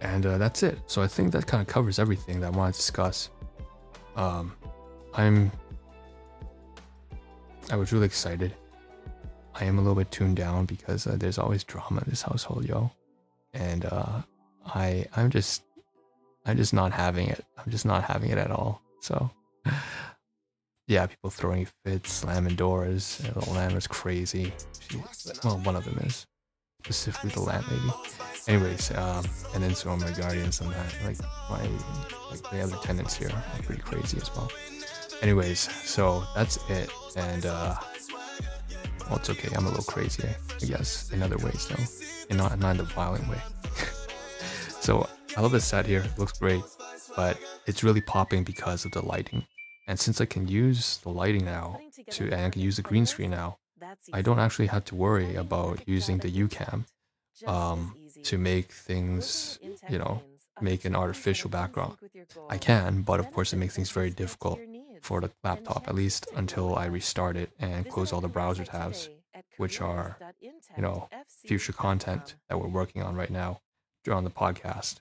And 0.01 0.27
uh, 0.27 0.39
that's 0.39 0.63
it. 0.63 0.79
So 0.87 1.03
I 1.03 1.07
think 1.07 1.33
that 1.33 1.47
kind 1.47 1.61
of 1.61 1.67
covers 1.67 1.99
everything 1.99 2.41
that 2.41 2.53
I 2.53 2.57
want 2.57 2.75
to 2.75 2.79
discuss. 2.79 3.31
Um, 4.17 4.55
I'm. 5.15 5.51
I 7.71 7.77
was 7.77 7.93
really 7.93 8.07
excited. 8.07 8.55
I 9.55 9.65
am 9.65 9.79
a 9.79 9.81
little 9.81 9.95
bit 9.95 10.11
tuned 10.11 10.37
down 10.37 10.67
because 10.67 11.07
uh, 11.07 11.17
there's 11.17 11.39
always 11.39 11.65
drama 11.65 12.03
in 12.05 12.11
this 12.11 12.23
household, 12.23 12.65
yo. 12.65 12.91
And 13.55 13.85
uh, 13.87 14.23
I, 14.67 15.07
I'm 15.17 15.31
just, 15.31 15.63
I'm 16.45 16.57
just 16.57 16.75
not 16.75 16.93
having 16.93 17.29
it. 17.29 17.45
I'm 17.57 17.71
just 17.71 17.87
not 17.87 18.03
having 18.03 18.31
it 18.31 18.39
at 18.39 18.51
all. 18.51 18.83
So, 19.01 19.31
yeah, 20.89 21.07
people 21.07 21.31
throwing 21.31 21.69
fits, 21.85 22.13
slamming 22.13 22.57
doors. 22.57 23.23
Lamb 23.47 23.77
is 23.77 23.87
crazy. 23.87 24.53
She, 24.81 25.01
well, 25.45 25.59
one 25.59 25.77
of 25.77 25.85
them 25.85 25.99
is 26.05 26.27
specifically 26.85 27.31
the 27.31 27.41
landlady. 27.41 27.91
Anyways, 28.47 28.91
um, 28.93 29.25
and 29.55 29.65
then 29.65 29.75
so 29.75 29.91
are 29.91 29.97
my 29.97 30.11
guardians 30.13 30.61
and 30.61 30.71
that, 30.71 30.95
like 31.05 31.19
my 31.49 31.67
like 32.31 32.43
the 32.51 32.61
other 32.61 32.77
tenants 32.83 33.17
here 33.17 33.31
are 33.31 33.63
pretty 33.63 33.81
crazy 33.81 34.19
as 34.19 34.31
well. 34.37 34.51
Anyways, 35.23 35.61
so 35.61 36.25
that's 36.35 36.59
it, 36.69 36.91
and 37.17 37.47
uh, 37.47 37.75
well, 39.09 39.17
it's 39.17 39.31
okay. 39.31 39.49
I'm 39.57 39.65
a 39.65 39.69
little 39.71 39.85
crazy, 39.85 40.29
I 40.61 40.65
guess, 40.67 41.11
in 41.11 41.23
other 41.23 41.39
ways 41.39 41.67
though, 41.69 41.83
and 42.29 42.39
not 42.39 42.59
not 42.59 42.73
in 42.73 42.77
the 42.77 42.85
violent 42.85 43.27
way. 43.29 43.41
so 44.81 45.09
I 45.37 45.41
love 45.41 45.53
this 45.53 45.65
set 45.65 45.87
here. 45.87 46.01
It 46.01 46.19
looks 46.19 46.39
great, 46.39 46.63
but 47.17 47.39
it's 47.67 47.83
really 47.83 48.03
popping 48.03 48.45
because 48.45 48.85
of 48.85 48.93
the 48.93 49.05
lighting. 49.05 49.47
And 49.87 49.99
since 49.99 50.21
I 50.21 50.27
can 50.27 50.49
use 50.49 50.99
the 50.99 51.11
lighting 51.11 51.47
now 51.47 51.79
to 52.11 52.25
and 52.25 52.47
I 52.47 52.51
can 52.51 52.61
use 52.61 52.77
the 52.77 52.83
green 52.83 53.07
screen 53.07 53.31
now, 53.31 53.57
I 54.13 54.23
don't 54.23 54.39
actually 54.39 54.67
have 54.69 54.85
to 54.87 54.95
worry 54.95 55.35
about 55.35 55.87
using 55.87 56.19
the 56.19 56.31
YouCam 56.31 56.85
um, 57.47 57.97
to 58.25 58.39
make 58.39 58.73
things, 58.73 59.59
you 59.89 59.99
know, 59.99 60.23
make 60.61 60.85
an 60.85 60.95
artificial 60.95 61.51
background. 61.51 61.97
I 62.49 62.59
can, 62.59 63.03
but 63.03 63.21
of 63.21 63.33
course 63.33 63.53
it 63.53 63.57
makes 63.57 63.75
things 63.77 63.91
very 63.91 64.11
difficult 64.11 64.61
for 65.03 65.21
the 65.21 65.31
laptop, 65.43 65.89
at 65.89 65.95
least 65.95 66.27
until 66.35 66.75
I 66.77 66.87
restart 66.87 67.37
it 67.37 67.51
and 67.59 67.89
close 67.89 68.13
all 68.13 68.21
the 68.21 68.29
browser 68.29 68.65
tabs, 68.65 69.11
which 69.59 69.81
are, 69.81 70.19
you 70.41 70.83
know, 70.83 71.09
future 71.45 71.73
content 71.73 72.37
that 72.49 72.59
we're 72.59 72.69
working 72.69 73.03
on 73.03 73.15
right 73.15 73.31
now 73.31 73.61
on 74.11 74.25
the 74.25 74.31
podcast. 74.31 75.01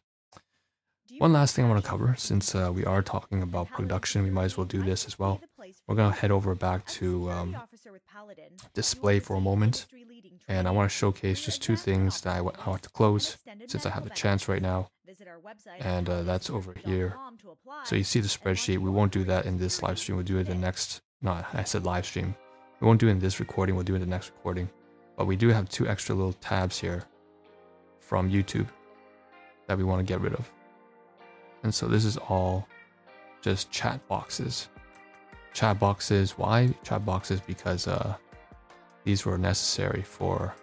One 1.19 1.33
last 1.33 1.55
thing 1.55 1.65
I 1.65 1.69
want 1.69 1.83
to 1.83 1.89
cover, 1.89 2.15
since 2.17 2.55
uh, 2.55 2.71
we 2.73 2.85
are 2.85 3.01
talking 3.01 3.41
about 3.43 3.69
production, 3.69 4.23
we 4.23 4.29
might 4.29 4.45
as 4.45 4.57
well 4.57 4.65
do 4.65 4.81
this 4.81 5.05
as 5.05 5.19
well. 5.19 5.41
We're 5.87 5.95
going 5.95 6.13
to 6.13 6.19
head 6.19 6.31
over 6.31 6.55
back 6.55 6.85
to 6.87 7.29
um, 7.29 7.57
display 8.73 9.19
for 9.19 9.35
a 9.35 9.41
moment. 9.41 9.87
And 10.47 10.67
I 10.67 10.71
want 10.71 10.89
to 10.89 10.95
showcase 10.95 11.43
just 11.43 11.61
two 11.61 11.75
things 11.75 12.21
that 12.21 12.35
I 12.35 12.41
want 12.41 12.83
to 12.83 12.89
close 12.89 13.37
since 13.67 13.85
I 13.85 13.89
have 13.89 14.03
the 14.03 14.09
chance 14.09 14.47
right 14.47 14.61
now. 14.61 14.89
And 15.79 16.09
uh, 16.09 16.23
that's 16.23 16.49
over 16.49 16.73
here. 16.85 17.15
So 17.83 17.95
you 17.95 18.03
see 18.03 18.19
the 18.21 18.27
spreadsheet. 18.27 18.77
We 18.79 18.89
won't 18.89 19.11
do 19.11 19.23
that 19.25 19.45
in 19.45 19.57
this 19.57 19.83
live 19.83 19.99
stream. 19.99 20.17
We'll 20.17 20.25
do 20.25 20.37
it 20.37 20.47
in 20.47 20.59
the 20.59 20.65
next. 20.65 21.01
No, 21.21 21.43
I 21.53 21.63
said 21.63 21.83
live 21.83 22.05
stream. 22.05 22.35
We 22.79 22.87
won't 22.87 22.99
do 22.99 23.07
it 23.07 23.11
in 23.11 23.19
this 23.19 23.39
recording. 23.39 23.75
We'll 23.75 23.85
do 23.85 23.93
it 23.93 23.97
in 23.97 24.01
the 24.01 24.07
next 24.07 24.31
recording. 24.37 24.69
But 25.17 25.27
we 25.27 25.35
do 25.35 25.49
have 25.49 25.69
two 25.69 25.87
extra 25.87 26.15
little 26.15 26.33
tabs 26.33 26.79
here 26.79 27.03
from 27.99 28.31
YouTube 28.31 28.67
that 29.67 29.77
we 29.77 29.83
want 29.83 29.99
to 29.99 30.11
get 30.11 30.21
rid 30.21 30.33
of. 30.33 30.49
And 31.63 31.73
so 31.73 31.87
this 31.87 32.03
is 32.03 32.17
all 32.17 32.67
just 33.41 33.71
chat 33.71 34.05
boxes. 34.07 34.69
Chat 35.53 35.79
boxes. 35.79 36.31
Why 36.37 36.73
chat 36.83 37.05
boxes? 37.05 37.39
Because 37.41 37.87
uh, 37.87 38.15
these 39.03 39.25
were 39.25 39.37
necessary 39.37 40.01
for. 40.01 40.55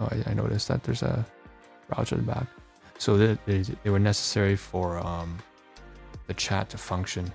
Oh, 0.00 0.08
I, 0.10 0.30
I 0.30 0.34
noticed 0.34 0.68
that 0.68 0.82
there's 0.82 1.02
a 1.02 1.24
browser 1.88 2.16
in 2.16 2.26
the 2.26 2.32
back. 2.32 2.46
So 2.98 3.16
they, 3.16 3.38
they, 3.46 3.62
they 3.82 3.90
were 3.90 3.98
necessary 3.98 4.56
for 4.56 4.98
um, 4.98 5.38
the 6.26 6.34
chat 6.34 6.70
to 6.70 6.78
function. 6.78 7.32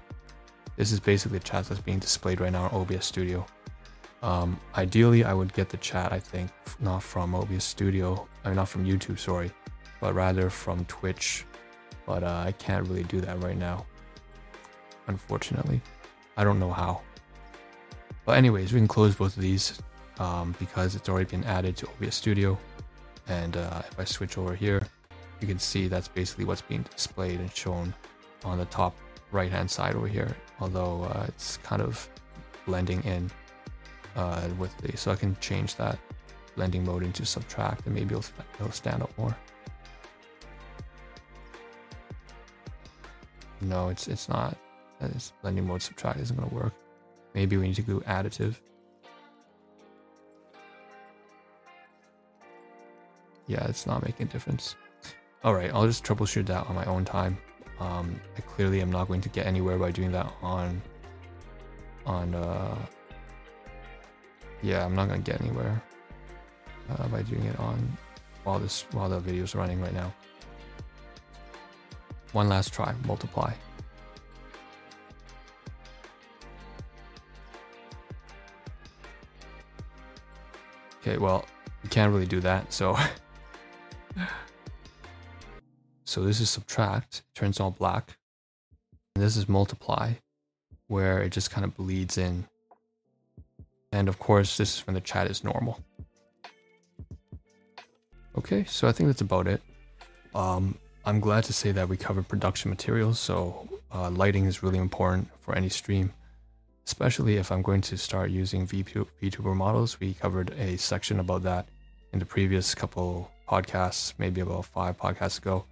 This 0.75 0.91
is 0.91 0.99
basically 0.99 1.39
the 1.39 1.43
chat 1.43 1.65
that's 1.65 1.81
being 1.81 1.99
displayed 1.99 2.39
right 2.39 2.51
now 2.51 2.67
in 2.67 2.75
OBS 2.75 3.05
Studio. 3.05 3.45
Um, 4.23 4.59
ideally, 4.75 5.23
I 5.23 5.33
would 5.33 5.53
get 5.53 5.69
the 5.69 5.77
chat, 5.77 6.11
I 6.11 6.19
think, 6.19 6.51
not 6.79 7.03
from 7.03 7.35
OBS 7.35 7.63
Studio, 7.63 8.27
I 8.43 8.49
mean, 8.49 8.55
not 8.55 8.69
from 8.69 8.85
YouTube, 8.85 9.19
sorry, 9.19 9.51
but 10.01 10.13
rather 10.13 10.49
from 10.49 10.85
Twitch. 10.85 11.45
But 12.05 12.23
uh, 12.23 12.43
I 12.45 12.53
can't 12.53 12.87
really 12.87 13.03
do 13.03 13.21
that 13.21 13.41
right 13.43 13.57
now, 13.57 13.85
unfortunately. 15.07 15.81
I 16.35 16.43
don't 16.43 16.59
know 16.59 16.71
how. 16.71 17.01
But 18.25 18.37
anyways, 18.37 18.73
we 18.73 18.79
can 18.79 18.87
close 18.87 19.15
both 19.15 19.35
of 19.35 19.41
these 19.41 19.79
um, 20.19 20.55
because 20.59 20.95
it's 20.95 21.09
already 21.09 21.29
been 21.29 21.43
added 21.45 21.77
to 21.77 21.87
OBS 21.87 22.15
Studio. 22.15 22.57
And 23.27 23.57
uh, 23.57 23.81
if 23.89 23.99
I 23.99 24.03
switch 24.03 24.37
over 24.37 24.55
here, 24.55 24.87
you 25.41 25.47
can 25.47 25.59
see 25.59 25.87
that's 25.87 26.07
basically 26.07 26.45
what's 26.45 26.61
being 26.61 26.83
displayed 26.83 27.39
and 27.39 27.53
shown 27.53 27.93
on 28.43 28.57
the 28.57 28.65
top 28.65 28.95
right 29.31 29.51
hand 29.51 29.69
side 29.69 29.95
over 29.95 30.07
here 30.07 30.35
although 30.59 31.03
uh, 31.03 31.25
it's 31.27 31.57
kind 31.57 31.81
of 31.81 32.09
blending 32.65 33.01
in 33.03 33.29
uh, 34.15 34.47
with 34.57 34.75
the 34.77 34.95
so 34.97 35.11
I 35.11 35.15
can 35.15 35.35
change 35.39 35.75
that 35.75 35.97
blending 36.55 36.83
mode 36.83 37.03
into 37.03 37.25
subtract 37.25 37.85
and 37.85 37.93
maybe 37.93 38.15
it'll, 38.15 38.25
it'll 38.59 38.71
stand 38.71 39.03
out 39.03 39.15
more. 39.17 39.35
No, 43.61 43.89
it's 43.89 44.07
it's 44.07 44.29
not. 44.29 44.57
It's 45.01 45.33
blending 45.41 45.67
mode 45.67 45.81
subtract 45.81 46.19
isn't 46.19 46.37
gonna 46.37 46.53
work. 46.53 46.73
Maybe 47.33 47.57
we 47.57 47.67
need 47.67 47.75
to 47.75 47.81
do 47.81 47.99
additive. 48.01 48.55
Yeah, 53.47 53.65
it's 53.67 53.85
not 53.85 54.03
making 54.03 54.27
a 54.27 54.29
difference. 54.29 54.75
All 55.43 55.53
right, 55.53 55.71
I'll 55.73 55.87
just 55.87 56.03
troubleshoot 56.03 56.47
that 56.47 56.67
on 56.67 56.75
my 56.75 56.85
own 56.85 57.05
time. 57.05 57.37
Um, 57.79 58.19
I 58.35 58.41
clearly 58.41 58.81
am 58.81 58.91
not 58.91 59.07
going 59.07 59.21
to 59.21 59.29
get 59.29 59.45
anywhere 59.45 59.77
by 59.77 59.91
doing 59.91 60.11
that 60.11 60.33
on 60.41 60.81
on 62.07 62.33
uh 62.33 62.75
yeah 64.63 64.83
i'm 64.85 64.95
not 64.95 65.09
gonna 65.09 65.21
get 65.21 65.39
anywhere 65.41 65.81
uh, 66.89 67.07
by 67.09 67.21
doing 67.21 67.43
it 67.43 67.59
on 67.59 67.97
while 68.45 68.57
this 68.59 68.85
while 68.91 69.09
the 69.09 69.19
video 69.19 69.43
is 69.43 69.53
running 69.53 69.79
right 69.81 69.93
now 69.93 70.11
one 72.31 72.47
last 72.47 72.73
try 72.73 72.95
multiply 73.05 73.51
okay 81.07 81.17
well 81.17 81.45
you 81.83 81.89
can't 81.89 82.11
really 82.11 82.25
do 82.25 82.39
that 82.39 82.73
so 82.73 82.97
so 86.05 86.23
this 86.23 86.39
is 86.39 86.49
subtract 86.49 87.23
turns 87.33 87.59
all 87.59 87.71
black 87.71 88.17
and 89.15 89.23
this 89.23 89.37
is 89.37 89.47
multiply 89.47 90.13
where 90.87 91.21
it 91.21 91.31
just 91.31 91.51
kind 91.51 91.65
of 91.65 91.75
bleeds 91.75 92.17
in. 92.17 92.45
And 93.91 94.07
of 94.07 94.19
course, 94.19 94.57
this 94.57 94.77
is 94.77 94.87
when 94.87 94.93
the 94.93 95.01
chat 95.01 95.29
is 95.29 95.43
normal. 95.43 95.79
Okay, 98.37 98.63
so 98.65 98.87
I 98.87 98.91
think 98.91 99.07
that's 99.07 99.21
about 99.21 99.47
it. 99.47 99.61
Um, 100.35 100.77
I'm 101.05 101.19
glad 101.19 101.45
to 101.45 101.53
say 101.53 101.71
that 101.71 101.89
we 101.89 101.97
covered 101.97 102.27
production 102.27 102.69
materials, 102.69 103.19
so 103.19 103.67
uh, 103.93 104.09
lighting 104.11 104.45
is 104.45 104.61
really 104.61 104.77
important 104.77 105.29
for 105.41 105.55
any 105.55 105.69
stream, 105.69 106.13
especially 106.87 107.35
if 107.35 107.51
I'm 107.51 107.61
going 107.61 107.81
to 107.81 107.97
start 107.97 108.31
using 108.31 108.65
VTuber 108.65 109.53
models. 109.53 109.99
We 109.99 110.13
covered 110.13 110.51
a 110.51 110.77
section 110.77 111.19
about 111.19 111.43
that 111.43 111.67
in 112.13 112.19
the 112.19 112.25
previous 112.25 112.73
couple 112.73 113.29
podcasts, 113.45 114.13
maybe 114.17 114.39
about 114.39 114.65
five 114.65 114.97
podcasts 114.97 115.37
ago. 115.37 115.65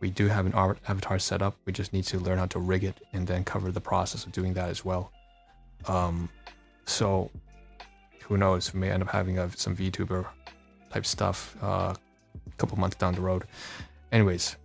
We 0.00 0.10
do 0.10 0.26
have 0.26 0.44
an 0.44 0.54
avatar 0.88 1.20
set 1.20 1.40
up. 1.40 1.54
We 1.66 1.72
just 1.72 1.92
need 1.92 2.02
to 2.06 2.18
learn 2.18 2.38
how 2.38 2.46
to 2.46 2.58
rig 2.58 2.82
it 2.82 3.00
and 3.12 3.28
then 3.28 3.44
cover 3.44 3.70
the 3.70 3.80
process 3.80 4.26
of 4.26 4.32
doing 4.32 4.54
that 4.54 4.68
as 4.68 4.84
well. 4.84 5.12
Um, 5.86 6.28
so 6.84 7.30
who 8.24 8.36
knows? 8.36 8.74
We 8.74 8.80
may 8.80 8.90
end 8.90 9.04
up 9.04 9.08
having 9.08 9.38
a, 9.38 9.48
some 9.56 9.76
VTuber 9.76 10.26
type 10.90 11.06
stuff 11.06 11.56
uh, 11.62 11.94
a 11.94 12.56
couple 12.58 12.76
months 12.76 12.96
down 12.96 13.14
the 13.14 13.20
road. 13.20 13.44
Anyways, 14.10 14.56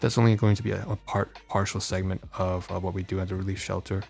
that's 0.00 0.16
only 0.16 0.34
going 0.34 0.56
to 0.56 0.62
be 0.62 0.70
a, 0.70 0.82
a 0.88 0.96
part 0.96 1.38
partial 1.46 1.78
segment 1.78 2.22
of 2.38 2.70
uh, 2.72 2.80
what 2.80 2.94
we 2.94 3.02
do 3.02 3.20
at 3.20 3.28
the 3.28 3.36
relief 3.36 3.60
shelter, 3.60 4.02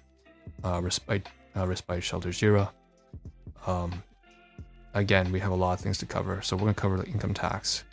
uh, 0.64 0.80
respite 0.82 1.26
uh, 1.56 1.66
respite 1.66 2.02
shelter 2.02 2.30
Jira. 2.30 2.70
Um, 3.66 4.02
again, 4.94 5.30
we 5.32 5.40
have 5.40 5.52
a 5.52 5.56
lot 5.56 5.72
of 5.74 5.80
things 5.80 5.98
to 5.98 6.06
cover, 6.06 6.40
so 6.42 6.56
we're 6.56 6.60
gonna 6.60 6.74
cover 6.74 6.96
the 6.96 7.06
income 7.06 7.34
tax, 7.34 7.84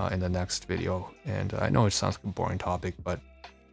uh, 0.00 0.08
in 0.12 0.20
the 0.20 0.28
next 0.28 0.66
video. 0.66 1.12
And 1.24 1.52
I 1.54 1.68
know 1.68 1.86
it 1.86 1.92
sounds 1.92 2.16
like 2.16 2.24
a 2.24 2.28
boring 2.28 2.58
topic, 2.58 2.94
but 3.02 3.20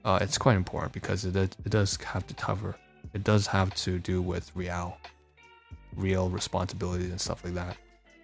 uh, 0.03 0.19
it's 0.21 0.37
quite 0.37 0.57
important 0.57 0.93
because 0.93 1.25
it, 1.25 1.35
it 1.35 1.55
does 1.69 1.97
have 1.97 2.25
to 2.27 2.33
cover, 2.33 2.75
it 3.13 3.23
does 3.23 3.47
have 3.47 3.73
to 3.75 3.99
do 3.99 4.21
with 4.21 4.51
real, 4.55 4.97
real 5.95 6.29
responsibilities 6.29 7.11
and 7.11 7.21
stuff 7.21 7.43
like 7.43 7.53
that. 7.53 7.77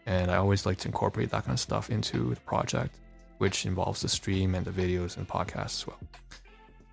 And 0.06 0.30
I 0.30 0.36
always 0.36 0.66
like 0.66 0.78
to 0.80 0.88
incorporate 0.90 1.30
that 1.30 1.46
kind 1.46 1.54
of 1.54 1.60
stuff 1.60 1.90
into 1.90 2.34
the 2.34 2.42
project, 2.42 2.98
which 3.38 3.66
involves 3.66 4.02
the 4.02 4.10
stream 4.10 4.54
and 4.56 4.66
the 4.66 4.72
videos 4.72 5.18
and 5.18 5.28
podcasts 5.28 5.82
as 5.82 5.88
well. 5.88 6.00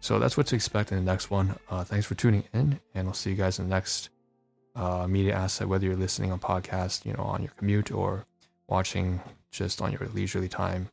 So 0.00 0.18
that's 0.18 0.36
what 0.36 0.46
to 0.48 0.56
expect 0.56 0.92
in 0.92 0.98
the 0.98 1.04
next 1.04 1.30
one. 1.30 1.56
Uh, 1.68 1.84
thanks 1.84 2.06
for 2.06 2.14
tuning 2.14 2.44
in, 2.54 2.80
and 2.94 3.06
I'll 3.06 3.14
see 3.14 3.30
you 3.30 3.36
guys 3.36 3.58
in 3.58 3.68
the 3.68 3.74
next 3.74 4.08
uh, 4.74 5.06
media 5.06 5.34
asset, 5.34 5.68
whether 5.68 5.84
you're 5.86 5.96
listening 5.96 6.32
on 6.32 6.40
podcast, 6.40 7.04
you 7.04 7.12
know, 7.12 7.22
on 7.22 7.42
your 7.42 7.52
commute 7.56 7.92
or 7.92 8.24
watching 8.66 9.20
just 9.50 9.82
on 9.82 9.92
your 9.92 10.08
leisurely 10.14 10.48
time 10.48 10.88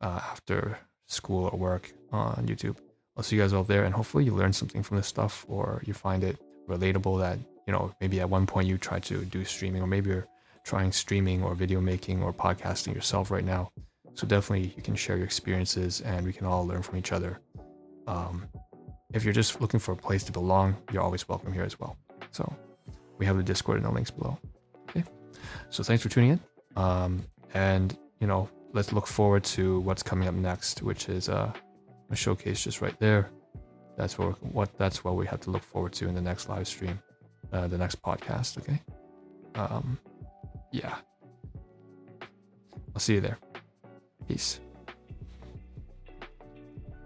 uh, 0.00 0.20
after 0.30 0.78
school 1.06 1.48
or 1.52 1.58
work 1.58 1.92
on 2.12 2.46
YouTube. 2.46 2.76
I'll 3.16 3.22
see 3.24 3.36
you 3.36 3.42
guys 3.42 3.52
all 3.52 3.64
there, 3.64 3.84
and 3.84 3.94
hopefully 3.94 4.24
you 4.24 4.34
learn 4.34 4.52
something 4.52 4.82
from 4.82 4.98
this 4.98 5.06
stuff, 5.06 5.44
or 5.48 5.82
you 5.84 5.94
find 5.94 6.22
it 6.22 6.38
relatable. 6.68 7.18
That 7.18 7.38
you 7.66 7.72
know 7.72 7.94
maybe 8.00 8.20
at 8.20 8.28
one 8.30 8.46
point 8.46 8.68
you 8.68 8.78
tried 8.78 9.02
to 9.04 9.24
do 9.24 9.44
streaming, 9.44 9.82
or 9.82 9.86
maybe 9.86 10.10
you're 10.10 10.28
trying 10.64 10.92
streaming 10.92 11.42
or 11.42 11.54
video 11.54 11.80
making 11.80 12.22
or 12.22 12.32
podcasting 12.32 12.94
yourself 12.94 13.30
right 13.30 13.44
now. 13.44 13.72
So 14.14 14.26
definitely 14.26 14.72
you 14.76 14.82
can 14.82 14.94
share 14.94 15.16
your 15.16 15.24
experiences, 15.24 16.00
and 16.02 16.24
we 16.26 16.32
can 16.32 16.46
all 16.46 16.66
learn 16.66 16.82
from 16.82 16.98
each 16.98 17.12
other. 17.12 17.40
Um, 18.06 18.46
if 19.12 19.24
you're 19.24 19.32
just 19.32 19.60
looking 19.60 19.80
for 19.80 19.92
a 19.92 19.96
place 19.96 20.24
to 20.24 20.32
belong, 20.32 20.76
you're 20.92 21.02
always 21.02 21.28
welcome 21.28 21.52
here 21.52 21.64
as 21.64 21.78
well. 21.78 21.96
So 22.30 22.52
we 23.18 23.26
have 23.26 23.36
the 23.36 23.42
Discord 23.42 23.78
in 23.78 23.84
the 23.84 23.90
links 23.90 24.10
below. 24.10 24.38
Okay. 24.90 25.04
So 25.70 25.82
thanks 25.82 26.02
for 26.02 26.08
tuning 26.08 26.30
in. 26.30 26.40
Um, 26.76 27.22
and 27.54 27.96
you 28.20 28.26
know, 28.26 28.48
let's 28.72 28.92
look 28.92 29.06
forward 29.06 29.44
to 29.44 29.80
what's 29.80 30.02
coming 30.02 30.28
up 30.28 30.34
next, 30.34 30.82
which 30.82 31.08
is 31.08 31.28
uh, 31.28 31.52
a 32.10 32.16
showcase 32.16 32.62
just 32.62 32.80
right 32.80 32.98
there. 32.98 33.30
That's 33.96 34.18
what 34.18 34.42
what 34.42 34.76
that's 34.76 35.04
what 35.04 35.16
we 35.16 35.26
have 35.26 35.40
to 35.42 35.50
look 35.50 35.62
forward 35.62 35.92
to 35.94 36.08
in 36.08 36.14
the 36.14 36.20
next 36.20 36.48
live 36.48 36.68
stream, 36.68 37.00
uh, 37.52 37.66
the 37.66 37.78
next 37.78 38.02
podcast. 38.02 38.58
Okay. 38.58 38.80
Um, 39.54 39.98
yeah. 40.70 40.96
I'll 42.94 43.00
see 43.00 43.14
you 43.14 43.20
there. 43.20 43.38
Peace. 44.28 44.60